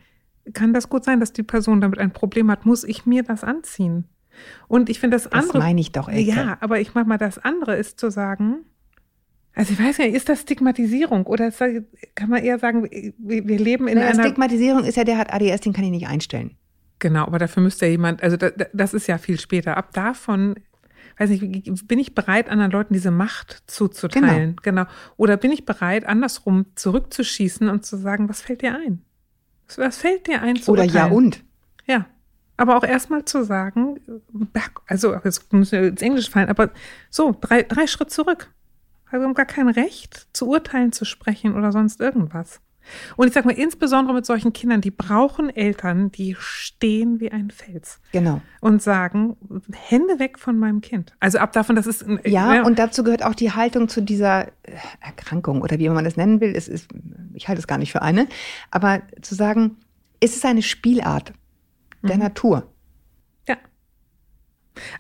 kann 0.54 0.74
das 0.74 0.90
gut 0.90 1.04
sein, 1.04 1.20
dass 1.20 1.34
die 1.34 1.44
Person 1.44 1.82
damit 1.82 2.00
ein 2.00 2.12
Problem 2.12 2.50
hat. 2.52 2.66
Muss 2.66 2.84
ich 2.84 3.06
mir 3.06 3.24
das 3.24 3.44
anziehen? 3.44 4.06
Und 4.68 4.90
ich 4.90 5.00
finde 5.00 5.16
das 5.16 5.24
Das 5.30 5.34
andere. 5.44 5.60
meine 5.60 5.82
ich 5.82 5.92
doch, 5.92 6.10
Elke. 6.10 6.30
Ja, 6.32 6.58
aber 6.62 6.80
ich 6.80 6.94
mach 6.94 7.06
mal 7.06 7.18
das 7.18 7.38
andere 7.38 7.76
ist 7.76 8.00
zu 8.00 8.10
sagen, 8.10 8.66
also 9.54 9.74
ich 9.74 9.80
weiß 9.84 9.98
ja, 9.98 10.06
ist 10.06 10.30
das 10.30 10.42
Stigmatisierung 10.42 11.26
oder 11.26 11.52
das, 11.52 11.60
kann 12.16 12.30
man 12.30 12.42
eher 12.42 12.58
sagen, 12.58 12.84
wir, 12.84 13.14
wir 13.48 13.60
leben 13.60 13.88
in 13.90 13.98
Na, 13.98 14.08
einer. 14.08 14.24
Stigmatisierung 14.24 14.86
ist 14.86 14.96
ja, 14.96 15.04
der 15.04 15.18
hat 15.18 15.34
ADS, 15.34 15.60
den 15.62 15.74
kann 15.74 15.84
ich 15.84 15.92
nicht 15.92 16.08
einstellen. 16.08 16.56
Genau, 17.00 17.26
aber 17.26 17.38
dafür 17.40 17.62
müsste 17.62 17.86
ja 17.86 17.92
jemand, 17.92 18.24
also 18.24 18.38
da, 18.38 18.50
da- 18.52 18.68
das 18.74 18.94
ist 18.94 19.08
ja 19.08 19.18
viel 19.18 19.38
später. 19.40 19.76
Ab 19.76 19.92
davon, 19.94 20.56
weiß 21.18 21.30
nicht, 21.30 21.88
bin 21.88 22.00
ich 22.00 22.16
bereit, 22.16 22.50
anderen 22.50 22.72
Leuten 22.72 22.94
diese 22.94 23.12
Macht 23.12 23.64
zuzuteilen? 23.68 24.56
Genau. 24.62 24.86
Oder 25.18 25.38
bin 25.38 25.52
ich 25.52 25.66
bereit, 25.66 26.06
andersrum 26.06 26.66
zurückzuschießen 26.76 27.70
und 27.70 27.86
zu 27.86 27.98
sagen, 27.98 28.30
was 28.30 28.42
fällt 28.42 28.62
dir 28.62 28.76
ein? 28.76 29.02
Was, 29.78 29.98
fällt 29.98 30.28
dir 30.28 30.42
ein 30.42 30.58
zu 30.58 30.72
Oder 30.72 30.84
ja 30.84 31.04
urteilen? 31.04 31.14
und. 31.14 31.44
Ja. 31.86 32.06
Aber 32.58 32.78
auch 32.78 32.84
erstmal 32.84 33.26
zu 33.26 33.44
sagen, 33.44 34.00
also 34.86 35.16
jetzt 35.24 35.52
müssen 35.52 35.72
wir 35.72 35.88
ins 35.90 36.02
Englisch 36.02 36.30
fallen, 36.30 36.50
aber 36.50 36.70
so, 37.10 37.36
drei, 37.40 37.64
drei 37.64 37.88
Schritt 37.88 38.12
zurück. 38.12 38.54
Also 39.06 39.24
wir 39.24 39.28
haben 39.28 39.34
gar 39.34 39.46
kein 39.46 39.68
Recht, 39.68 40.28
zu 40.34 40.48
urteilen, 40.48 40.92
zu 40.92 41.04
sprechen 41.04 41.56
oder 41.56 41.72
sonst 41.72 42.00
irgendwas. 42.00 42.62
Und 43.16 43.28
ich 43.28 43.34
sag 43.34 43.46
mal, 43.46 43.52
insbesondere 43.52 44.14
mit 44.16 44.26
solchen 44.26 44.54
Kindern, 44.54 44.82
die 44.82 44.92
brauchen 44.92 45.50
Eltern, 45.50 46.12
die 46.12 46.36
stehen 46.40 47.20
wie 47.20 47.32
ein 47.32 47.52
Fels 47.52 48.00
Genau. 48.12 48.42
und 48.60 48.82
sagen, 48.82 49.38
Hände 49.74 50.20
weg 50.20 50.40
von 50.40 50.58
meinem 50.58 50.82
Kind. 50.82 51.14
Also 51.20 51.38
ab 51.38 51.54
davon, 51.54 51.76
das 51.76 51.88
ist 51.88 52.02
ein, 52.08 52.20
Ja, 52.26 52.64
und 52.64 52.80
dazu 52.80 53.04
gehört 53.04 53.24
auch 53.24 53.36
die 53.36 53.52
Haltung 53.52 53.88
zu 53.88 54.02
dieser 54.02 54.48
äh, 54.48 54.52
Erkrankung 55.00 55.62
oder 55.62 55.78
wie 55.80 55.90
man 55.90 56.04
das 56.04 56.18
nennen 56.18 56.42
will. 56.42 56.54
Es 56.56 56.68
ist, 56.68 56.90
ich 57.34 57.48
halte 57.48 57.60
es 57.60 57.68
gar 57.68 57.78
nicht 57.78 57.92
für 57.92 58.02
eine. 58.02 58.28
Aber 58.72 59.02
zu 59.22 59.36
sagen, 59.36 59.78
ist 60.20 60.36
es 60.36 60.46
eine 60.46 60.62
Spielart 60.62 61.34
der 62.04 62.16
Mhm. 62.16 62.22
Natur? 62.24 62.68
Ja. 63.48 63.58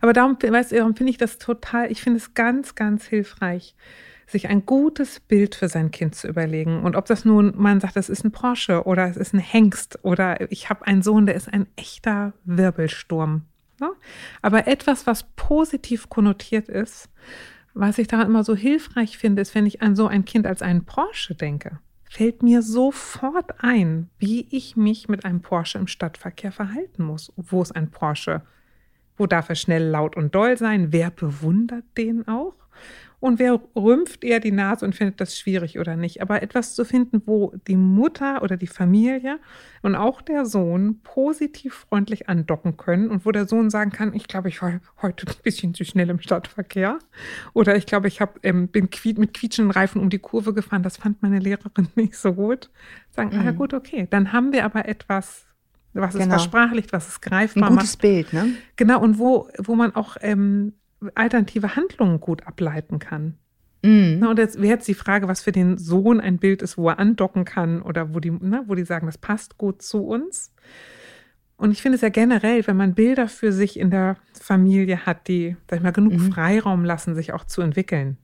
Aber 0.01 0.13
darum, 0.13 0.37
weißt 0.41 0.71
du, 0.71 0.75
darum 0.75 0.95
finde 0.95 1.11
ich 1.11 1.17
das 1.17 1.37
total, 1.37 1.91
ich 1.91 2.01
finde 2.01 2.17
es 2.17 2.33
ganz, 2.33 2.75
ganz 2.75 3.05
hilfreich, 3.05 3.75
sich 4.31 4.47
ein 4.49 4.65
gutes 4.65 5.19
Bild 5.19 5.55
für 5.55 5.67
sein 5.67 5.91
Kind 5.91 6.15
zu 6.15 6.27
überlegen. 6.27 6.83
Und 6.83 6.95
ob 6.95 7.05
das 7.05 7.25
nun, 7.25 7.53
man 7.55 7.79
sagt, 7.79 7.95
das 7.95 8.09
ist 8.09 8.23
ein 8.23 8.31
Porsche 8.31 8.83
oder 8.85 9.07
es 9.07 9.17
ist 9.17 9.33
ein 9.33 9.39
Hengst 9.39 9.99
oder 10.03 10.51
ich 10.51 10.69
habe 10.69 10.87
einen 10.87 11.01
Sohn, 11.01 11.25
der 11.25 11.35
ist 11.35 11.51
ein 11.51 11.67
echter 11.75 12.33
Wirbelsturm. 12.45 13.43
Ne? 13.79 13.91
Aber 14.41 14.67
etwas, 14.67 15.07
was 15.07 15.23
positiv 15.35 16.09
konnotiert 16.09 16.69
ist, 16.69 17.09
was 17.73 17.97
ich 17.97 18.07
daran 18.07 18.27
immer 18.27 18.43
so 18.43 18.55
hilfreich 18.55 19.17
finde, 19.17 19.41
ist, 19.41 19.55
wenn 19.55 19.65
ich 19.65 19.81
an 19.81 19.95
so 19.95 20.07
ein 20.07 20.25
Kind 20.25 20.45
als 20.45 20.61
einen 20.61 20.85
Porsche 20.85 21.35
denke, 21.35 21.79
fällt 22.03 22.43
mir 22.43 22.61
sofort 22.61 23.63
ein, 23.63 24.09
wie 24.19 24.47
ich 24.51 24.75
mich 24.75 25.07
mit 25.07 25.23
einem 25.23 25.41
Porsche 25.41 25.77
im 25.77 25.87
Stadtverkehr 25.87 26.51
verhalten 26.51 27.03
muss. 27.03 27.31
Wo 27.37 27.61
ist 27.61 27.73
ein 27.75 27.89
Porsche? 27.89 28.41
Wo 29.15 29.27
darf 29.27 29.49
er 29.49 29.55
schnell, 29.55 29.87
laut 29.87 30.17
und 30.17 30.35
doll 30.35 30.57
sein? 30.57 30.91
Wer 30.91 31.09
bewundert 31.11 31.85
den 31.97 32.27
auch? 32.27 32.55
Und 33.21 33.37
wer 33.37 33.61
rümpft 33.75 34.23
eher 34.23 34.39
die 34.39 34.51
Nase 34.51 34.83
und 34.83 34.95
findet 34.95 35.21
das 35.21 35.37
schwierig 35.37 35.77
oder 35.77 35.95
nicht? 35.95 36.21
Aber 36.23 36.41
etwas 36.41 36.73
zu 36.73 36.83
finden, 36.83 37.21
wo 37.27 37.53
die 37.67 37.75
Mutter 37.77 38.41
oder 38.41 38.57
die 38.57 38.65
Familie 38.67 39.39
und 39.83 39.95
auch 39.95 40.23
der 40.23 40.45
Sohn 40.47 40.99
positiv 41.03 41.85
freundlich 41.87 42.27
andocken 42.29 42.77
können 42.77 43.09
und 43.11 43.23
wo 43.23 43.31
der 43.31 43.47
Sohn 43.47 43.69
sagen 43.69 43.91
kann, 43.91 44.15
ich 44.15 44.27
glaube, 44.27 44.49
ich 44.49 44.59
war 44.63 44.81
heute 45.03 45.27
ein 45.27 45.35
bisschen 45.43 45.75
zu 45.75 45.85
schnell 45.85 46.09
im 46.09 46.19
Stadtverkehr. 46.19 46.97
Oder 47.53 47.75
ich 47.75 47.85
glaube, 47.85 48.07
ich 48.07 48.21
hab, 48.21 48.39
ähm, 48.43 48.67
bin 48.67 48.89
quiet, 48.89 49.19
mit 49.19 49.35
quietschenden 49.35 49.71
Reifen 49.71 50.01
um 50.01 50.09
die 50.09 50.17
Kurve 50.19 50.55
gefahren. 50.55 50.81
Das 50.81 50.97
fand 50.97 51.21
meine 51.21 51.37
Lehrerin 51.39 51.89
nicht 51.95 52.15
so 52.15 52.33
gut. 52.33 52.71
Sagen, 53.11 53.37
ah 53.37 53.51
gut, 53.51 53.75
okay. 53.75 54.07
Dann 54.09 54.33
haben 54.33 54.51
wir 54.51 54.65
aber 54.65 54.87
etwas, 54.87 55.45
was 55.93 56.15
es 56.15 56.21
Genau. 56.21 56.31
versprachlicht, 56.31 56.91
was 56.91 57.07
es 57.07 57.15
Ein 57.17 57.29
greifbar 57.29 57.69
gutes 57.69 57.93
macht. 57.93 58.01
Bild, 58.01 58.33
ne? 58.33 58.53
Genau, 58.77 58.99
und 58.99 59.19
wo, 59.19 59.47
wo 59.59 59.75
man 59.75 59.93
auch 59.95 60.17
ähm, 60.21 60.73
alternative 61.15 61.75
Handlungen 61.75 62.19
gut 62.19 62.45
ableiten 62.47 62.99
kann. 62.99 63.37
Mhm. 63.83 64.17
Na, 64.19 64.29
und 64.29 64.37
jetzt 64.39 64.57
wäre 64.61 64.73
jetzt 64.73 64.87
die 64.87 64.93
Frage, 64.93 65.27
was 65.27 65.41
für 65.41 65.51
den 65.51 65.77
Sohn 65.77 66.19
ein 66.19 66.37
Bild 66.37 66.61
ist, 66.61 66.77
wo 66.77 66.89
er 66.89 66.99
andocken 66.99 67.45
kann 67.45 67.81
oder 67.81 68.13
wo 68.13 68.19
die, 68.19 68.31
na, 68.39 68.63
wo 68.67 68.75
die 68.75 68.83
sagen, 68.85 69.07
das 69.07 69.17
passt 69.17 69.57
gut 69.57 69.81
zu 69.81 70.05
uns. 70.05 70.53
Und 71.57 71.71
ich 71.71 71.81
finde 71.81 71.95
es 71.95 72.01
ja 72.01 72.09
generell, 72.09 72.65
wenn 72.65 72.77
man 72.77 72.95
Bilder 72.95 73.27
für 73.27 73.51
sich 73.51 73.79
in 73.79 73.91
der 73.91 74.17
Familie 74.39 75.05
hat, 75.05 75.27
die, 75.27 75.57
sag 75.69 75.77
ich 75.77 75.83
mal, 75.83 75.91
genug 75.91 76.13
Mhm. 76.13 76.31
Freiraum 76.31 76.85
lassen, 76.85 77.15
sich 77.15 77.33
auch 77.33 77.45
zu 77.45 77.61
entwickeln. 77.61 78.17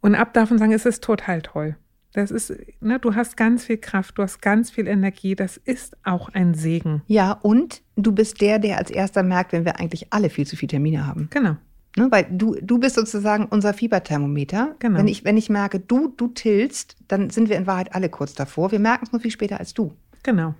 Und 0.00 0.14
ab 0.14 0.32
davon 0.32 0.58
sagen, 0.58 0.72
es 0.72 0.86
ist 0.86 1.04
total 1.04 1.42
toll. 1.42 1.76
Das 2.12 2.30
ist, 2.30 2.52
ne, 2.80 2.98
du 2.98 3.14
hast 3.14 3.36
ganz 3.36 3.64
viel 3.64 3.78
Kraft, 3.78 4.18
du 4.18 4.22
hast 4.22 4.42
ganz 4.42 4.70
viel 4.70 4.88
Energie. 4.88 5.36
Das 5.36 5.56
ist 5.56 5.96
auch 6.04 6.28
ein 6.30 6.54
Segen. 6.54 7.02
Ja, 7.06 7.32
und 7.32 7.82
du 7.96 8.12
bist 8.12 8.40
der, 8.40 8.58
der 8.58 8.78
als 8.78 8.90
erster 8.90 9.22
merkt, 9.22 9.52
wenn 9.52 9.64
wir 9.64 9.78
eigentlich 9.78 10.12
alle 10.12 10.30
viel 10.30 10.46
zu 10.46 10.56
viele 10.56 10.70
Termine 10.70 11.06
haben. 11.06 11.28
Genau. 11.30 11.56
Ne, 11.96 12.06
weil 12.10 12.26
du, 12.30 12.56
du 12.62 12.78
bist 12.78 12.94
sozusagen 12.94 13.46
unser 13.46 13.74
Fieberthermometer. 13.74 14.76
Genau. 14.78 14.98
Wenn, 14.98 15.08
ich, 15.08 15.24
wenn 15.24 15.36
ich 15.36 15.50
merke, 15.50 15.80
du, 15.80 16.08
du 16.16 16.28
tillst, 16.28 16.96
dann 17.08 17.30
sind 17.30 17.48
wir 17.48 17.56
in 17.56 17.66
Wahrheit 17.66 17.94
alle 17.94 18.08
kurz 18.08 18.34
davor. 18.34 18.70
Wir 18.70 18.78
merken 18.78 19.06
es 19.06 19.12
nur 19.12 19.20
viel 19.20 19.32
später 19.32 19.58
als 19.58 19.74
du. 19.74 19.94
Genau. 20.22 20.54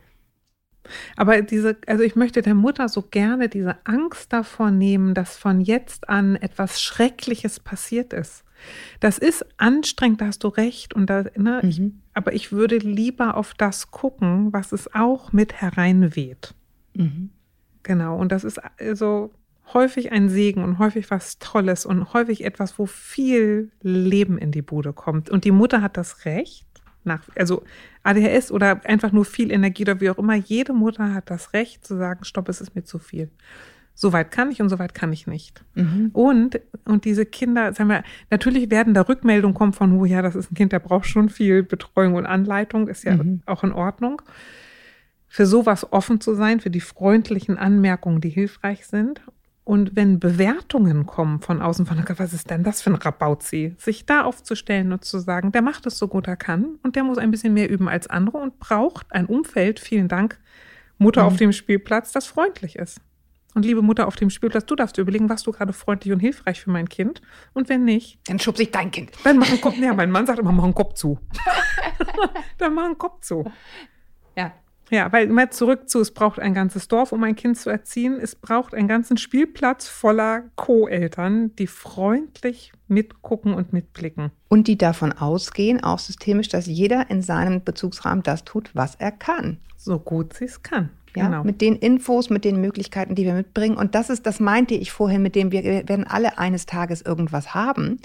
Aber 1.16 1.42
diese, 1.42 1.76
also 1.86 2.02
ich 2.02 2.16
möchte 2.16 2.42
der 2.42 2.54
Mutter 2.54 2.88
so 2.88 3.02
gerne 3.02 3.48
diese 3.48 3.76
Angst 3.84 4.32
davor 4.32 4.70
nehmen, 4.70 5.14
dass 5.14 5.36
von 5.36 5.60
jetzt 5.60 6.08
an 6.08 6.36
etwas 6.36 6.80
Schreckliches 6.80 7.60
passiert 7.60 8.12
ist. 8.12 8.44
Das 9.00 9.18
ist 9.18 9.44
anstrengend, 9.56 10.20
da 10.20 10.26
hast 10.26 10.44
du 10.44 10.48
recht. 10.48 10.94
Und 10.94 11.08
da, 11.08 11.24
ne, 11.36 11.60
ich, 11.62 11.80
Mhm. 11.80 12.00
aber 12.14 12.32
ich 12.32 12.52
würde 12.52 12.78
lieber 12.78 13.36
auf 13.36 13.54
das 13.54 13.90
gucken, 13.90 14.52
was 14.52 14.72
es 14.72 14.94
auch 14.94 15.32
mit 15.32 15.54
hereinweht. 15.60 16.54
Mhm. 16.94 17.30
Genau. 17.82 18.16
Und 18.18 18.32
das 18.32 18.44
ist 18.44 18.60
also 18.78 19.30
häufig 19.72 20.12
ein 20.12 20.28
Segen 20.28 20.64
und 20.64 20.78
häufig 20.78 21.10
was 21.10 21.38
Tolles 21.38 21.86
und 21.86 22.12
häufig 22.12 22.44
etwas, 22.44 22.78
wo 22.78 22.86
viel 22.86 23.70
Leben 23.82 24.36
in 24.38 24.50
die 24.52 24.62
Bude 24.62 24.92
kommt. 24.92 25.30
Und 25.30 25.44
die 25.44 25.52
Mutter 25.52 25.80
hat 25.80 25.96
das 25.96 26.24
Recht, 26.24 26.66
nach, 27.04 27.22
also 27.36 27.62
ADHS 28.02 28.50
oder 28.52 28.84
einfach 28.84 29.12
nur 29.12 29.24
viel 29.24 29.50
Energie 29.52 29.84
oder 29.84 30.00
wie 30.00 30.10
auch 30.10 30.18
immer, 30.18 30.34
jede 30.34 30.72
Mutter 30.72 31.14
hat 31.14 31.30
das 31.30 31.52
Recht 31.52 31.86
zu 31.86 31.96
sagen, 31.96 32.24
stopp, 32.24 32.48
es 32.48 32.60
ist 32.60 32.74
mir 32.74 32.84
zu 32.84 32.98
viel. 32.98 33.30
So 34.00 34.14
weit 34.14 34.30
kann 34.30 34.50
ich 34.50 34.62
und 34.62 34.70
so 34.70 34.78
weit 34.78 34.94
kann 34.94 35.12
ich 35.12 35.26
nicht. 35.26 35.62
Mhm. 35.74 36.08
Und, 36.14 36.58
und 36.86 37.04
diese 37.04 37.26
Kinder, 37.26 37.74
sagen 37.74 37.90
wir, 37.90 38.02
natürlich 38.30 38.70
werden 38.70 38.94
da 38.94 39.02
Rückmeldungen 39.02 39.54
kommen 39.54 39.74
von, 39.74 39.92
oh 39.92 40.06
ja, 40.06 40.22
das 40.22 40.34
ist 40.34 40.50
ein 40.50 40.54
Kind, 40.54 40.72
der 40.72 40.78
braucht 40.78 41.04
schon 41.04 41.28
viel 41.28 41.62
Betreuung 41.62 42.14
und 42.14 42.24
Anleitung, 42.24 42.88
ist 42.88 43.04
ja 43.04 43.16
Mhm. 43.16 43.42
auch 43.44 43.62
in 43.62 43.72
Ordnung. 43.72 44.22
Für 45.28 45.44
sowas 45.44 45.92
offen 45.92 46.18
zu 46.18 46.34
sein, 46.34 46.60
für 46.60 46.70
die 46.70 46.80
freundlichen 46.80 47.58
Anmerkungen, 47.58 48.22
die 48.22 48.30
hilfreich 48.30 48.86
sind. 48.86 49.20
Und 49.64 49.94
wenn 49.96 50.18
Bewertungen 50.18 51.04
kommen 51.04 51.40
von 51.42 51.60
außen, 51.60 51.84
von, 51.84 52.02
was 52.16 52.32
ist 52.32 52.48
denn 52.48 52.64
das 52.64 52.80
für 52.80 52.90
ein 52.90 52.96
Rabauzi? 52.96 53.74
Sich 53.76 54.06
da 54.06 54.22
aufzustellen 54.22 54.92
und 54.92 55.04
zu 55.04 55.18
sagen, 55.18 55.52
der 55.52 55.60
macht 55.60 55.84
es 55.84 55.98
so 55.98 56.08
gut 56.08 56.26
er 56.26 56.36
kann 56.36 56.78
und 56.82 56.96
der 56.96 57.04
muss 57.04 57.18
ein 57.18 57.30
bisschen 57.30 57.52
mehr 57.52 57.68
üben 57.70 57.86
als 57.86 58.06
andere 58.08 58.38
und 58.38 58.58
braucht 58.58 59.12
ein 59.12 59.26
Umfeld, 59.26 59.78
vielen 59.78 60.08
Dank, 60.08 60.38
Mutter 60.96 61.20
Mhm. 61.20 61.26
auf 61.28 61.36
dem 61.36 61.52
Spielplatz, 61.52 62.12
das 62.12 62.26
freundlich 62.26 62.76
ist. 62.76 63.00
Und 63.54 63.64
liebe 63.64 63.82
Mutter 63.82 64.06
auf 64.06 64.16
dem 64.16 64.30
Spielplatz, 64.30 64.64
du 64.66 64.76
darfst 64.76 64.96
überlegen, 64.98 65.28
was 65.28 65.42
du 65.42 65.50
gerade 65.52 65.72
freundlich 65.72 66.12
und 66.12 66.20
hilfreich 66.20 66.60
für 66.60 66.70
mein 66.70 66.88
Kind. 66.88 67.20
Und 67.52 67.68
wenn 67.68 67.84
nicht, 67.84 68.18
Dann 68.28 68.38
schubse 68.38 68.62
ich 68.62 68.70
dein 68.70 68.90
Kind. 68.90 69.10
dann 69.24 69.38
mach 69.38 69.48
einen 69.48 69.60
Kopf. 69.60 69.76
Ja, 69.76 69.92
mein 69.92 70.10
Mann 70.10 70.26
sagt 70.26 70.38
immer, 70.38 70.52
mach 70.52 70.64
einen 70.64 70.74
Kopf 70.74 70.94
zu. 70.94 71.18
dann 72.58 72.74
mach 72.74 72.84
einen 72.84 72.98
Kopf 72.98 73.20
zu. 73.22 73.50
Ja. 74.36 74.52
Ja, 74.92 75.12
weil 75.12 75.28
mal 75.28 75.50
zurück 75.50 75.88
zu, 75.88 76.00
es 76.00 76.12
braucht 76.12 76.40
ein 76.40 76.52
ganzes 76.52 76.88
Dorf, 76.88 77.12
um 77.12 77.22
ein 77.22 77.36
Kind 77.36 77.56
zu 77.56 77.70
erziehen. 77.70 78.18
Es 78.20 78.34
braucht 78.34 78.74
einen 78.74 78.88
ganzen 78.88 79.16
Spielplatz 79.16 79.86
voller 79.86 80.42
Co-Eltern, 80.56 81.54
die 81.54 81.68
freundlich 81.68 82.72
mitgucken 82.88 83.54
und 83.54 83.72
mitblicken. 83.72 84.32
Und 84.48 84.66
die 84.66 84.76
davon 84.76 85.12
ausgehen, 85.12 85.80
auch 85.82 86.00
systemisch, 86.00 86.48
dass 86.48 86.66
jeder 86.66 87.08
in 87.08 87.22
seinem 87.22 87.62
Bezugsrahmen 87.62 88.24
das 88.24 88.44
tut, 88.44 88.70
was 88.74 88.96
er 88.96 89.12
kann. 89.12 89.58
So 89.76 90.00
gut 90.00 90.34
sie 90.34 90.46
es 90.46 90.62
kann. 90.64 90.90
Ja, 91.16 91.26
genau. 91.26 91.44
mit 91.44 91.60
den 91.60 91.76
Infos, 91.76 92.30
mit 92.30 92.44
den 92.44 92.60
Möglichkeiten, 92.60 93.14
die 93.14 93.24
wir 93.24 93.34
mitbringen. 93.34 93.76
Und 93.76 93.94
das 93.94 94.10
ist, 94.10 94.26
das 94.26 94.38
meinte 94.38 94.74
ich 94.74 94.92
vorhin, 94.92 95.22
mit 95.22 95.34
dem 95.34 95.50
wir 95.50 95.64
werden 95.64 96.06
alle 96.06 96.38
eines 96.38 96.66
Tages 96.66 97.02
irgendwas 97.02 97.54
haben. 97.54 97.98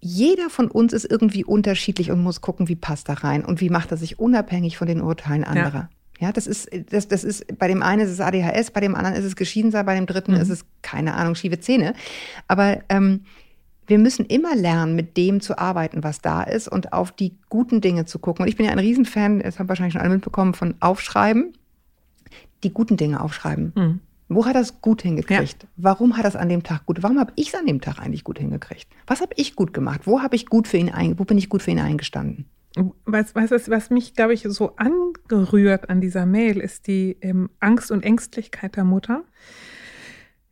Jeder 0.00 0.48
von 0.48 0.70
uns 0.70 0.94
ist 0.94 1.04
irgendwie 1.04 1.44
unterschiedlich 1.44 2.10
und 2.10 2.22
muss 2.22 2.40
gucken, 2.40 2.68
wie 2.68 2.76
passt 2.76 3.10
da 3.10 3.14
rein 3.14 3.44
und 3.44 3.60
wie 3.60 3.68
macht 3.68 3.90
er 3.90 3.98
sich 3.98 4.18
unabhängig 4.18 4.78
von 4.78 4.86
den 4.86 5.02
Urteilen 5.02 5.44
anderer. 5.44 5.90
Ja, 6.20 6.32
das 6.32 6.46
ist, 6.46 6.70
das, 6.90 7.08
das 7.08 7.24
ist, 7.24 7.58
bei 7.58 7.66
dem 7.66 7.82
einen 7.82 8.02
ist 8.02 8.10
es 8.10 8.20
ADHS, 8.20 8.70
bei 8.72 8.80
dem 8.80 8.94
anderen 8.94 9.16
ist 9.16 9.24
es 9.24 9.36
Geschiedensein, 9.36 9.86
bei 9.86 9.94
dem 9.94 10.06
dritten 10.06 10.34
ist 10.34 10.50
es, 10.50 10.66
keine 10.82 11.14
Ahnung, 11.14 11.34
schiefe 11.34 11.60
Zähne. 11.60 11.94
Aber 12.46 12.80
ähm, 12.90 13.24
wir 13.86 13.98
müssen 13.98 14.26
immer 14.26 14.54
lernen, 14.54 14.94
mit 14.94 15.16
dem 15.16 15.40
zu 15.40 15.58
arbeiten, 15.58 16.04
was 16.04 16.20
da 16.20 16.42
ist 16.42 16.68
und 16.68 16.92
auf 16.92 17.10
die 17.10 17.38
guten 17.48 17.80
Dinge 17.80 18.04
zu 18.04 18.18
gucken. 18.18 18.42
Und 18.42 18.48
ich 18.48 18.56
bin 18.56 18.66
ja 18.66 18.72
ein 18.72 18.78
Riesenfan, 18.78 19.40
das 19.40 19.58
haben 19.58 19.68
wahrscheinlich 19.68 19.94
schon 19.94 20.02
alle 20.02 20.14
mitbekommen, 20.14 20.54
von 20.54 20.74
Aufschreiben. 20.80 21.54
Die 22.62 22.72
guten 22.72 22.96
Dinge 22.96 23.20
aufschreiben. 23.20 23.72
Mhm. 23.74 24.00
Wo 24.28 24.46
hat 24.46 24.54
er 24.54 24.60
es 24.60 24.80
gut 24.80 25.02
hingekriegt? 25.02 25.66
Warum 25.76 26.16
hat 26.16 26.24
er 26.24 26.28
es 26.28 26.36
an 26.36 26.48
dem 26.48 26.62
Tag 26.62 26.86
gut? 26.86 27.02
Warum 27.02 27.18
habe 27.18 27.32
ich 27.34 27.48
es 27.48 27.54
an 27.56 27.66
dem 27.66 27.80
Tag 27.80 27.98
eigentlich 27.98 28.22
gut 28.22 28.38
hingekriegt? 28.38 28.86
Was 29.08 29.20
habe 29.20 29.32
ich 29.36 29.56
gut 29.56 29.74
gemacht? 29.74 30.02
Wo 30.04 30.22
habe 30.22 30.36
ich 30.36 30.46
gut 30.46 30.68
für 30.68 30.76
ihn 30.76 30.88
ein, 30.88 31.18
wo 31.18 31.24
bin 31.24 31.36
ich 31.36 31.48
gut 31.48 31.62
für 31.62 31.72
ihn 31.72 31.80
eingestanden? 31.80 32.46
Du, 32.76 32.94
was, 33.04 33.34
was 33.34 33.90
mich, 33.90 34.14
glaube 34.14 34.32
ich, 34.32 34.42
so 34.48 34.76
angerührt 34.76 35.90
an 35.90 36.00
dieser 36.00 36.26
Mail, 36.26 36.60
ist 36.60 36.86
die 36.86 37.16
ähm, 37.20 37.50
Angst 37.58 37.90
und 37.90 38.04
Ängstlichkeit 38.04 38.76
der 38.76 38.84
Mutter. 38.84 39.24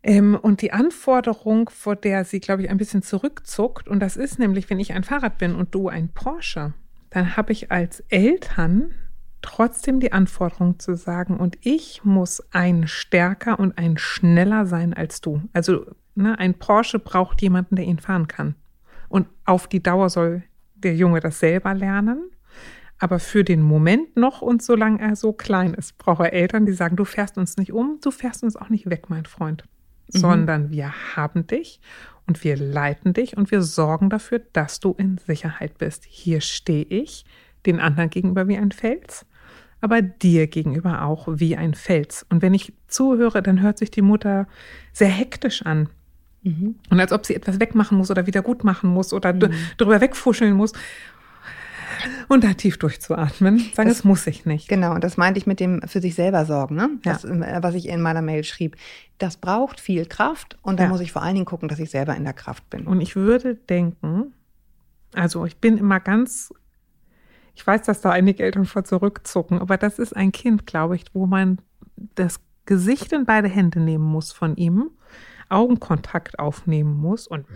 Ähm, 0.02 0.36
und 0.40 0.60
die 0.62 0.72
Anforderung, 0.72 1.70
vor 1.70 1.94
der 1.94 2.24
sie, 2.24 2.40
glaube 2.40 2.62
ich, 2.62 2.70
ein 2.70 2.78
bisschen 2.78 3.02
zurückzuckt, 3.02 3.88
und 3.88 4.00
das 4.00 4.16
ist 4.16 4.40
nämlich, 4.40 4.68
wenn 4.70 4.80
ich 4.80 4.92
ein 4.92 5.04
Fahrrad 5.04 5.38
bin 5.38 5.54
und 5.54 5.72
du 5.72 5.88
ein 5.88 6.08
Porsche, 6.08 6.74
dann 7.10 7.36
habe 7.36 7.52
ich 7.52 7.70
als 7.70 8.00
Eltern 8.08 8.92
trotzdem 9.42 10.00
die 10.00 10.12
Anforderung 10.12 10.78
zu 10.78 10.96
sagen, 10.96 11.36
und 11.36 11.58
ich 11.60 12.04
muss 12.04 12.42
ein 12.52 12.86
stärker 12.88 13.58
und 13.58 13.78
ein 13.78 13.98
schneller 13.98 14.66
sein 14.66 14.94
als 14.94 15.20
du. 15.20 15.42
Also 15.52 15.86
ne, 16.14 16.38
ein 16.38 16.54
Porsche 16.54 16.98
braucht 16.98 17.42
jemanden, 17.42 17.76
der 17.76 17.84
ihn 17.84 17.98
fahren 17.98 18.28
kann. 18.28 18.54
Und 19.08 19.28
auf 19.44 19.68
die 19.68 19.82
Dauer 19.82 20.10
soll 20.10 20.42
der 20.74 20.94
Junge 20.94 21.20
das 21.20 21.40
selber 21.40 21.74
lernen. 21.74 22.30
Aber 22.98 23.20
für 23.20 23.44
den 23.44 23.62
Moment 23.62 24.16
noch 24.16 24.42
und 24.42 24.60
solange 24.60 25.00
er 25.00 25.14
so 25.14 25.32
klein 25.32 25.74
ist, 25.74 25.98
braucht 25.98 26.20
er 26.20 26.32
Eltern, 26.32 26.66
die 26.66 26.72
sagen, 26.72 26.96
du 26.96 27.04
fährst 27.04 27.38
uns 27.38 27.56
nicht 27.56 27.72
um, 27.72 27.98
du 28.02 28.10
fährst 28.10 28.42
uns 28.42 28.56
auch 28.56 28.70
nicht 28.70 28.90
weg, 28.90 29.08
mein 29.08 29.24
Freund. 29.24 29.64
Mhm. 30.12 30.18
Sondern 30.18 30.70
wir 30.70 30.92
haben 31.14 31.46
dich 31.46 31.80
und 32.26 32.42
wir 32.42 32.56
leiten 32.56 33.12
dich 33.12 33.36
und 33.36 33.52
wir 33.52 33.62
sorgen 33.62 34.10
dafür, 34.10 34.40
dass 34.52 34.80
du 34.80 34.94
in 34.98 35.18
Sicherheit 35.18 35.78
bist. 35.78 36.04
Hier 36.04 36.40
stehe 36.40 36.84
ich, 36.84 37.24
den 37.66 37.80
anderen 37.80 38.10
gegenüber 38.10 38.48
wie 38.48 38.56
ein 38.56 38.72
Fels, 38.72 39.26
aber 39.80 40.02
dir 40.02 40.46
gegenüber 40.46 41.02
auch 41.04 41.28
wie 41.30 41.56
ein 41.56 41.74
Fels. 41.74 42.26
Und 42.30 42.42
wenn 42.42 42.54
ich 42.54 42.72
zuhöre, 42.88 43.42
dann 43.42 43.60
hört 43.60 43.78
sich 43.78 43.90
die 43.90 44.02
Mutter 44.02 44.46
sehr 44.92 45.08
hektisch 45.08 45.62
an. 45.62 45.88
Mhm. 46.42 46.76
Und 46.90 47.00
als 47.00 47.12
ob 47.12 47.26
sie 47.26 47.34
etwas 47.34 47.60
wegmachen 47.60 47.98
muss 47.98 48.10
oder 48.10 48.26
wieder 48.26 48.42
gut 48.42 48.64
machen 48.64 48.90
muss 48.90 49.12
oder 49.12 49.32
mhm. 49.32 49.52
drüber 49.76 50.00
wegfuscheln 50.00 50.54
muss 50.54 50.72
und 52.28 52.44
da 52.44 52.54
tief 52.54 52.78
durchzuatmen. 52.78 53.58
Sagen, 53.58 53.88
das, 53.88 53.98
das 53.98 54.04
muss 54.04 54.26
ich 54.26 54.44
nicht. 54.46 54.68
Genau, 54.68 54.94
und 54.94 55.02
das 55.02 55.16
meinte 55.16 55.38
ich 55.38 55.46
mit 55.46 55.60
dem 55.60 55.80
für 55.86 56.00
sich 56.00 56.14
selber 56.14 56.44
sorgen, 56.44 56.76
ne? 56.76 56.90
Das, 57.02 57.22
ja. 57.22 57.30
Äh, 57.30 57.62
was 57.62 57.74
ich 57.74 57.88
in 57.88 58.00
meiner 58.00 58.22
Mail 58.22 58.44
schrieb. 58.44 58.76
Das 59.18 59.36
braucht 59.36 59.80
viel 59.80 60.06
Kraft 60.06 60.56
und 60.62 60.78
da 60.78 60.84
ja. 60.84 60.88
muss 60.90 61.00
ich 61.00 61.12
vor 61.12 61.22
allen 61.22 61.34
Dingen 61.34 61.46
gucken, 61.46 61.68
dass 61.68 61.78
ich 61.78 61.90
selber 61.90 62.14
in 62.16 62.24
der 62.24 62.34
Kraft 62.34 62.68
bin. 62.70 62.86
Und 62.86 63.00
ich 63.00 63.16
würde 63.16 63.54
denken, 63.54 64.32
also 65.14 65.44
ich 65.44 65.56
bin 65.56 65.78
immer 65.78 66.00
ganz, 66.00 66.52
ich 67.58 67.66
weiß, 67.66 67.82
dass 67.82 68.00
da 68.00 68.10
einige 68.10 68.44
Eltern 68.44 68.66
vor 68.66 68.84
zurückzucken, 68.84 69.60
aber 69.60 69.76
das 69.76 69.98
ist 69.98 70.14
ein 70.14 70.30
Kind, 70.30 70.64
glaube 70.64 70.94
ich, 70.94 71.06
wo 71.12 71.26
man 71.26 71.58
das 72.14 72.38
Gesicht 72.66 73.12
in 73.12 73.24
beide 73.24 73.48
Hände 73.48 73.80
nehmen 73.80 74.04
muss 74.04 74.30
von 74.30 74.54
ihm, 74.56 74.90
Augenkontakt 75.48 76.38
aufnehmen 76.38 76.96
muss 76.96 77.26
und 77.26 77.46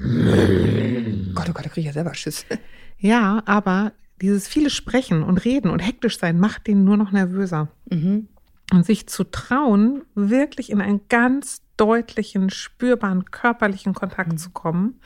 Gott, 1.37 1.47
oh 1.49 1.53
Gott, 1.53 1.65
da 1.65 1.69
kriege 1.69 1.81
ich 1.81 1.87
ja 1.87 1.93
selber 1.93 2.15
Schiss. 2.15 2.45
Ja, 2.99 3.43
aber 3.47 3.93
dieses 4.21 4.47
viele 4.47 4.71
Sprechen 4.71 5.25
und 5.25 5.45
Reden 5.45 5.71
und 5.71 5.81
hektisch 5.81 6.21
sein 6.21 6.39
macht 6.39 6.69
den 6.69 6.85
nur 6.85 6.97
noch 6.97 7.11
nervöser. 7.11 7.67
Mhm. 7.91 8.29
Und 8.73 8.87
sich 8.87 9.09
zu 9.09 9.25
trauen, 9.25 10.03
wirklich 10.15 10.71
in 10.71 10.81
einen 10.81 11.01
ganz 11.09 11.63
deutlichen, 11.77 12.49
spürbaren 12.49 13.25
körperlichen 13.25 13.93
Kontakt 13.93 14.31
mhm. 14.31 14.39
zu 14.39 14.51
kommen 14.51 15.01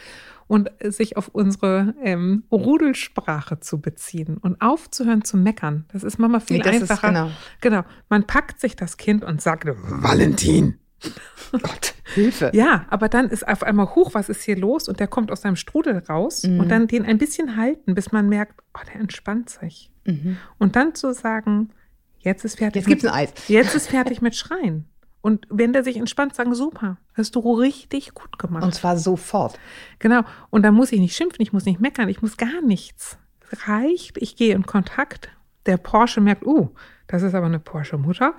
und 0.48 0.70
sich 0.80 1.16
auf 1.16 1.28
unsere 1.28 1.94
ähm, 2.02 2.44
Rudelsprache 2.50 3.60
zu 3.60 3.80
beziehen 3.80 4.36
und 4.36 4.60
aufzuhören 4.60 5.24
zu 5.24 5.36
meckern. 5.36 5.86
Das 5.92 6.04
ist 6.04 6.18
Mama 6.18 6.40
viel 6.40 6.58
nee, 6.58 6.64
einfacher. 6.64 7.08
genau. 7.08 7.30
genau. 7.60 7.82
Man 8.08 8.26
packt 8.26 8.60
sich 8.60 8.76
das 8.76 8.96
Kind 8.96 9.24
und 9.24 9.42
sagt, 9.42 9.66
Valentin. 9.66 10.78
Gott, 11.52 11.94
Hilfe. 12.14 12.50
Ja, 12.54 12.86
aber 12.88 13.08
dann 13.08 13.28
ist 13.28 13.46
auf 13.46 13.62
einmal 13.62 13.94
hoch, 13.94 14.14
was 14.14 14.28
ist 14.28 14.42
hier 14.42 14.56
los? 14.56 14.88
Und 14.88 15.00
der 15.00 15.06
kommt 15.08 15.30
aus 15.30 15.42
seinem 15.42 15.56
Strudel 15.56 15.98
raus 16.08 16.42
mhm. 16.44 16.60
und 16.60 16.68
dann 16.68 16.86
den 16.86 17.04
ein 17.04 17.18
bisschen 17.18 17.56
halten, 17.56 17.94
bis 17.94 18.12
man 18.12 18.28
merkt, 18.28 18.60
oh, 18.74 18.80
der 18.92 19.00
entspannt 19.00 19.50
sich. 19.50 19.90
Mhm. 20.04 20.38
Und 20.58 20.76
dann 20.76 20.94
zu 20.94 21.12
sagen, 21.12 21.70
jetzt 22.18 22.44
ist 22.44 22.58
fertig. 22.58 22.82
Jetzt 22.82 22.88
gibt's 22.88 23.04
ein 23.04 23.12
Eis. 23.12 23.30
Jetzt 23.48 23.74
ist 23.74 23.88
fertig 23.88 24.22
mit 24.22 24.34
Schreien. 24.34 24.86
Und 25.26 25.44
wenn 25.50 25.72
der 25.72 25.82
sich 25.82 25.96
entspannt, 25.96 26.36
sagen, 26.36 26.54
super, 26.54 26.98
hast 27.14 27.34
du 27.34 27.40
richtig 27.54 28.14
gut 28.14 28.38
gemacht. 28.38 28.62
Und 28.62 28.72
zwar 28.76 28.96
sofort. 28.96 29.58
Genau. 29.98 30.22
Und 30.50 30.62
dann 30.62 30.72
muss 30.72 30.92
ich 30.92 31.00
nicht 31.00 31.16
schimpfen, 31.16 31.42
ich 31.42 31.52
muss 31.52 31.64
nicht 31.64 31.80
meckern, 31.80 32.08
ich 32.08 32.22
muss 32.22 32.36
gar 32.36 32.62
nichts. 32.62 33.18
Es 33.50 33.66
reicht, 33.66 34.18
ich 34.18 34.36
gehe 34.36 34.54
in 34.54 34.66
Kontakt. 34.66 35.28
Der 35.66 35.78
Porsche 35.78 36.20
merkt, 36.20 36.46
uh, 36.46 36.70
das 37.08 37.24
ist 37.24 37.34
aber 37.34 37.46
eine 37.46 37.58
Porsche-Mutter. 37.58 38.34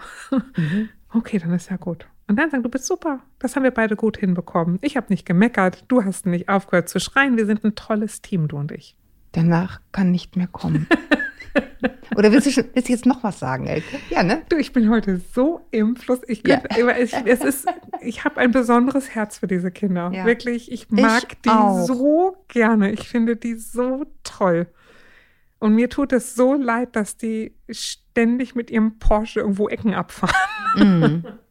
Mhm. 0.56 0.88
Okay, 1.14 1.40
dann 1.40 1.54
ist 1.54 1.70
ja 1.70 1.76
gut. 1.76 2.06
Und 2.28 2.38
dann 2.38 2.52
sagen, 2.52 2.64
du 2.64 2.70
bist 2.70 2.86
super, 2.86 3.22
das 3.40 3.56
haben 3.56 3.64
wir 3.64 3.72
beide 3.72 3.98
gut 3.98 4.18
hinbekommen. 4.18 4.78
Ich 4.82 4.96
habe 4.96 5.08
nicht 5.10 5.26
gemeckert, 5.26 5.84
du 5.90 6.04
hast 6.04 6.26
nicht 6.26 6.48
aufgehört 6.48 6.90
zu 6.90 7.00
schreien, 7.00 7.36
wir 7.38 7.46
sind 7.46 7.64
ein 7.64 7.76
tolles 7.76 8.22
Team, 8.22 8.48
du 8.48 8.58
und 8.58 8.72
ich. 8.72 8.98
Danach 9.34 9.82
kann 9.92 10.12
nicht 10.12 10.38
mehr 10.38 10.48
kommen. 10.48 10.88
Oder 12.16 12.32
willst 12.32 12.48
du, 12.48 12.52
schon, 12.52 12.66
willst 12.74 12.90
du 12.90 12.94
jetzt 12.94 13.06
noch 13.06 13.24
was 13.24 13.40
sagen, 13.40 13.68
Elke? 13.68 14.00
Ja, 14.10 14.24
ne? 14.24 14.42
Du, 14.50 14.58
ich 14.58 14.74
bin 14.74 14.90
heute 14.90 15.22
so 15.34 15.62
im 15.72 15.96
Fluss. 15.96 16.20
Ich, 16.28 16.46
ja. 16.48 16.62
ich, 16.98 17.14
es 17.14 17.66
ich 18.02 18.24
habe 18.24 18.40
ein 18.40 18.52
besonderes 18.52 19.14
Herz 19.14 19.38
für 19.38 19.48
diese 19.48 19.72
Kinder. 19.72 20.12
Ja. 20.14 20.26
Wirklich, 20.26 20.72
ich 20.72 20.90
mag 20.90 21.24
ich 21.30 21.42
die 21.42 21.50
auch. 21.50 21.86
so 21.86 22.38
gerne. 22.48 22.92
Ich 22.92 23.08
finde 23.08 23.36
die 23.36 23.56
so 23.56 24.06
toll. 24.24 24.68
Und 25.60 25.76
mir 25.76 25.90
tut 25.90 26.14
es 26.14 26.36
so 26.36 26.54
leid, 26.54 26.96
dass 26.96 27.18
die 27.18 27.56
ständig 27.70 28.56
mit 28.56 28.70
ihrem 28.72 29.00
Porsche 29.00 29.42
irgendwo 29.42 29.68
Ecken 29.70 29.94
abfahren. 29.94 30.36
Mhm. 30.76 31.24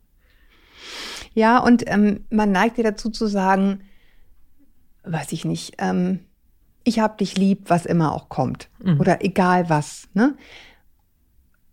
Ja, 1.37 1.59
und 1.59 1.83
ähm, 1.87 2.25
man 2.31 2.51
neigt 2.51 2.79
ja 2.79 2.85
dazu 2.85 3.11
zu 3.11 3.27
sagen, 3.27 3.83
weiß 5.05 5.33
ich 5.33 5.45
nicht, 5.45 5.75
ähm, 5.77 6.21
ich 6.87 7.01
hab 7.01 7.19
dich 7.19 7.37
lieb, 7.37 7.65
was 7.67 7.85
immer 7.85 8.15
auch 8.15 8.29
kommt. 8.29 8.69
Mhm. 8.79 9.01
Oder 9.01 9.25
egal 9.25 9.69
was. 9.69 10.09
Ne? 10.15 10.37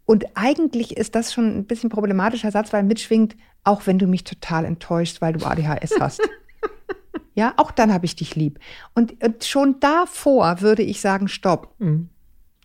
Und 0.06 0.26
eigentlich 0.34 0.98
ist 0.98 1.14
das 1.14 1.32
schon 1.32 1.56
ein 1.56 1.66
bisschen 1.66 1.92
problematischer 1.92 2.50
Satz, 2.50 2.74
weil 2.74 2.84
mitschwingt, 2.84 3.36
auch 3.64 3.86
wenn 3.86 4.00
du 4.00 4.08
mich 4.08 4.24
total 4.24 4.66
enttäuscht, 4.66 5.22
weil 5.22 5.34
du 5.34 5.46
ADHS 5.46 6.00
hast. 6.00 6.22
ja, 7.36 7.54
auch 7.58 7.70
dann 7.70 7.94
habe 7.94 8.06
ich 8.06 8.16
dich 8.16 8.36
lieb. 8.36 8.60
Und, 8.96 9.24
und, 9.24 9.44
schon 9.46 9.80
davor 9.80 10.62
würde 10.62 10.82
ich 10.82 11.00
sagen, 11.00 11.28
stopp. 11.28 11.76
Mhm. 11.78 12.10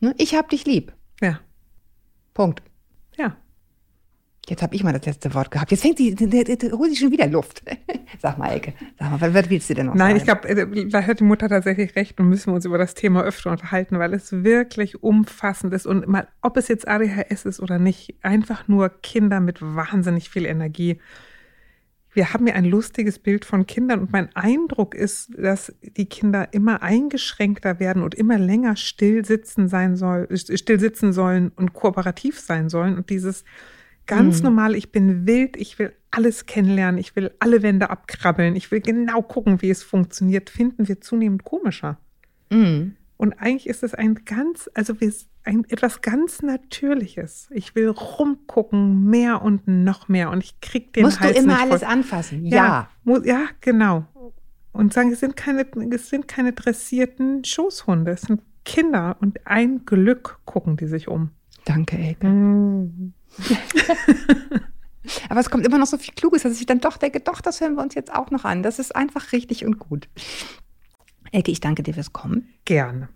Ne? 0.01 0.15
Ich 0.17 0.35
habe 0.35 0.49
dich 0.49 0.65
lieb. 0.65 0.95
Ja. 1.21 1.41
Punkt. 2.33 2.63
Ja. 3.19 3.37
Jetzt 4.51 4.63
habe 4.63 4.75
ich 4.75 4.83
mal 4.83 4.93
das 4.93 5.05
letzte 5.05 5.35
Wort 5.35 5.51
gehabt. 5.51 5.71
Jetzt 5.71 5.83
fängt 5.83 5.99
sie, 5.99 6.17
holt 6.73 6.91
sie 6.91 6.97
schon 6.97 7.11
wieder 7.11 7.27
Luft. 7.27 7.63
Sag 8.21 8.39
mal, 8.39 8.49
Elke, 8.49 8.73
sag 8.99 9.11
mal, 9.11 9.35
was 9.35 9.51
willst 9.51 9.69
du 9.71 9.75
denn 9.75 9.87
noch 9.87 9.95
Nein, 9.95 10.19
sagen? 10.19 10.41
ich 10.41 10.53
glaube, 10.65 10.79
äh, 10.79 10.89
da 10.89 11.03
hat 11.07 11.21
die 11.21 11.25
Mutter 11.25 11.49
tatsächlich 11.49 11.95
recht 11.95 12.19
und 12.19 12.29
müssen 12.29 12.51
wir 12.51 12.55
uns 12.55 12.65
über 12.65 12.79
das 12.79 12.95
Thema 12.95 13.23
öfter 13.23 13.51
unterhalten, 13.51 13.99
weil 13.99 14.15
es 14.15 14.33
wirklich 14.33 15.03
umfassend 15.03 15.73
ist 15.75 15.87
und 15.87 16.09
mal, 16.09 16.27
ob 16.41 16.57
es 16.57 16.69
jetzt 16.69 16.89
ADHS 16.89 17.45
ist 17.45 17.61
oder 17.61 17.79
nicht, 17.79 18.17
einfach 18.23 18.67
nur 18.67 18.89
Kinder 18.89 19.41
mit 19.41 19.61
wahnsinnig 19.61 20.31
viel 20.31 20.47
Energie. 20.47 20.99
Wir 22.13 22.33
haben 22.33 22.47
ja 22.47 22.55
ein 22.55 22.65
lustiges 22.65 23.19
Bild 23.19 23.45
von 23.45 23.67
Kindern 23.67 24.01
und 24.01 24.13
mein 24.13 24.35
Eindruck 24.35 24.95
ist, 24.95 25.31
dass 25.37 25.73
die 25.83 26.07
Kinder 26.07 26.49
immer 26.53 26.83
eingeschränkter 26.83 27.79
werden 27.79 28.03
und 28.03 28.15
immer 28.15 28.39
länger 28.39 28.77
still 28.77 29.25
sitzen 29.25 29.69
sein 29.69 29.97
soll, 29.97 30.27
still 30.37 30.81
sitzen 30.81 31.13
sollen 31.13 31.53
und 31.55 31.75
kooperativ 31.75 32.41
sein 32.41 32.71
sollen 32.71 32.97
und 32.97 33.11
dieses 33.11 33.45
Ganz 34.09 34.39
mhm. 34.39 34.45
normal, 34.45 34.75
ich 34.75 34.91
bin 34.91 35.27
wild, 35.27 35.57
ich 35.57 35.79
will 35.79 35.93
alles 36.11 36.47
kennenlernen, 36.47 36.99
ich 36.99 37.15
will 37.15 37.31
alle 37.41 37.63
Wände 37.63 37.91
abkrabbeln, 37.91 38.57
ich 38.57 38.71
will 38.71 38.81
genau 38.81 39.21
gucken, 39.21 39.61
wie 39.61 39.69
es 39.69 39.83
funktioniert, 39.83 40.49
finden 40.49 40.89
wir 40.89 41.01
zunehmend 41.03 41.45
komischer. 41.45 41.99
Mhm. 42.51 42.97
Und 43.19 43.35
eigentlich 43.35 43.69
ist 43.69 43.83
es 43.83 43.95
ein 43.95 44.25
ganz, 44.25 44.71
also 44.73 44.95
ein, 45.45 45.65
etwas 45.69 46.01
ganz 46.01 46.41
Natürliches. 46.41 47.49
Ich 47.51 47.75
will 47.75 47.89
rumgucken, 47.89 49.05
mehr 49.05 49.43
und 49.43 49.69
noch 49.69 50.09
mehr. 50.09 50.31
Und 50.31 50.43
ich 50.43 50.59
krieg 50.63 50.95
den 50.95 51.03
Musst 51.03 51.21
Hals 51.21 51.37
du 51.37 51.43
immer 51.43 51.61
alles 51.61 51.81
voll. 51.83 51.89
anfassen? 51.93 52.47
Ja. 52.47 52.57
Ja, 52.57 52.91
muss, 53.05 53.27
ja, 53.27 53.47
genau. 53.61 54.07
Und 54.73 54.95
sagen, 54.95 55.13
es 55.13 55.21
sind 55.21 55.37
keine, 55.37 55.67
es 55.91 56.09
sind 56.09 56.29
keine 56.29 56.53
dressierten 56.55 57.45
Schoßhunde, 57.45 58.13
es 58.13 58.23
sind 58.23 58.41
Kinder 58.65 59.17
und 59.21 59.47
ein 59.47 59.85
Glück 59.85 60.39
gucken 60.47 60.77
die 60.79 60.87
sich 60.87 61.09
um. 61.09 61.31
Danke, 61.67 61.99
Elke. 61.99 62.27
Mhm. 62.27 63.13
Aber 65.29 65.41
es 65.41 65.51
kommt 65.51 65.67
immer 65.67 65.79
noch 65.79 65.87
so 65.87 65.97
viel 65.97 66.15
Kluges, 66.15 66.43
dass 66.43 66.61
ich 66.61 66.67
dann 66.67 66.81
doch 66.81 66.97
denke, 66.97 67.21
doch, 67.21 67.41
das 67.41 67.61
hören 67.61 67.77
wir 67.77 67.83
uns 67.83 67.95
jetzt 67.95 68.13
auch 68.13 68.31
noch 68.31 68.45
an. 68.45 68.63
Das 68.63 68.79
ist 68.79 68.95
einfach 68.95 69.33
richtig 69.33 69.65
und 69.65 69.79
gut. 69.79 70.09
Elke, 71.33 71.51
ich 71.51 71.61
danke 71.61 71.83
dir 71.83 71.95
fürs 71.95 72.13
Kommen. 72.13 72.49
Gerne. 72.65 73.09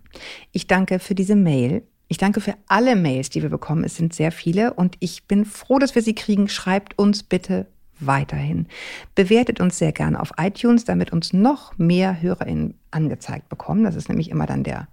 Ich 0.51 0.67
danke 0.67 0.99
für 0.99 1.15
diese 1.15 1.35
Mail. 1.35 1.83
Ich 2.07 2.17
danke 2.17 2.41
für 2.41 2.55
alle 2.67 2.95
Mails, 2.95 3.29
die 3.29 3.41
wir 3.41 3.49
bekommen. 3.49 3.83
Es 3.83 3.95
sind 3.95 4.13
sehr 4.13 4.31
viele 4.31 4.73
und 4.73 4.95
ich 4.99 5.25
bin 5.25 5.45
froh, 5.45 5.79
dass 5.79 5.95
wir 5.95 6.01
sie 6.01 6.13
kriegen. 6.13 6.47
Schreibt 6.47 6.97
uns 6.99 7.23
bitte 7.23 7.67
weiterhin. 7.99 8.67
Bewertet 9.15 9.59
uns 9.59 9.77
sehr 9.77 9.91
gerne 9.91 10.19
auf 10.19 10.31
iTunes, 10.37 10.85
damit 10.85 11.11
uns 11.11 11.33
noch 11.33 11.77
mehr 11.77 12.21
HörerInnen 12.21 12.75
angezeigt 12.91 13.49
bekommen. 13.49 13.83
Das 13.83 13.95
ist 13.95 14.09
nämlich 14.09 14.29
immer 14.29 14.45
dann 14.45 14.63
der 14.63 14.87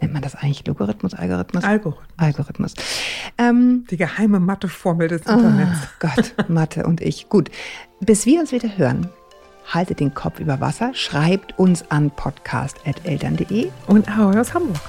nennt 0.00 0.12
man 0.12 0.22
das 0.22 0.34
eigentlich 0.34 0.66
Logarithmus, 0.66 1.14
Algorithmus? 1.14 1.64
Algorithmus. 1.64 2.06
Algorithmus. 2.16 2.74
Ähm, 3.38 3.84
Die 3.90 3.96
geheime 3.96 4.40
Matheformel 4.40 5.08
des 5.08 5.22
Internets. 5.22 5.78
Oh 5.84 5.88
Gott, 6.14 6.48
Mathe 6.48 6.86
und 6.86 7.00
ich. 7.00 7.28
Gut. 7.28 7.50
Bis 8.00 8.26
wir 8.26 8.40
uns 8.40 8.52
wieder 8.52 8.76
hören, 8.76 9.08
haltet 9.72 10.00
den 10.00 10.14
Kopf 10.14 10.40
über 10.40 10.60
Wasser, 10.60 10.92
schreibt 10.94 11.58
uns 11.58 11.90
an 11.90 12.10
podcast.eltern.de 12.10 13.70
und 13.86 14.08
Ahoi 14.08 14.38
aus 14.38 14.54
Hamburg. 14.54 14.80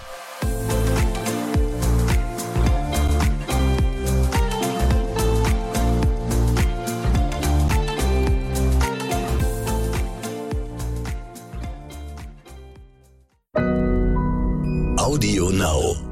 Audio 15.10 15.50
Now. 15.50 16.09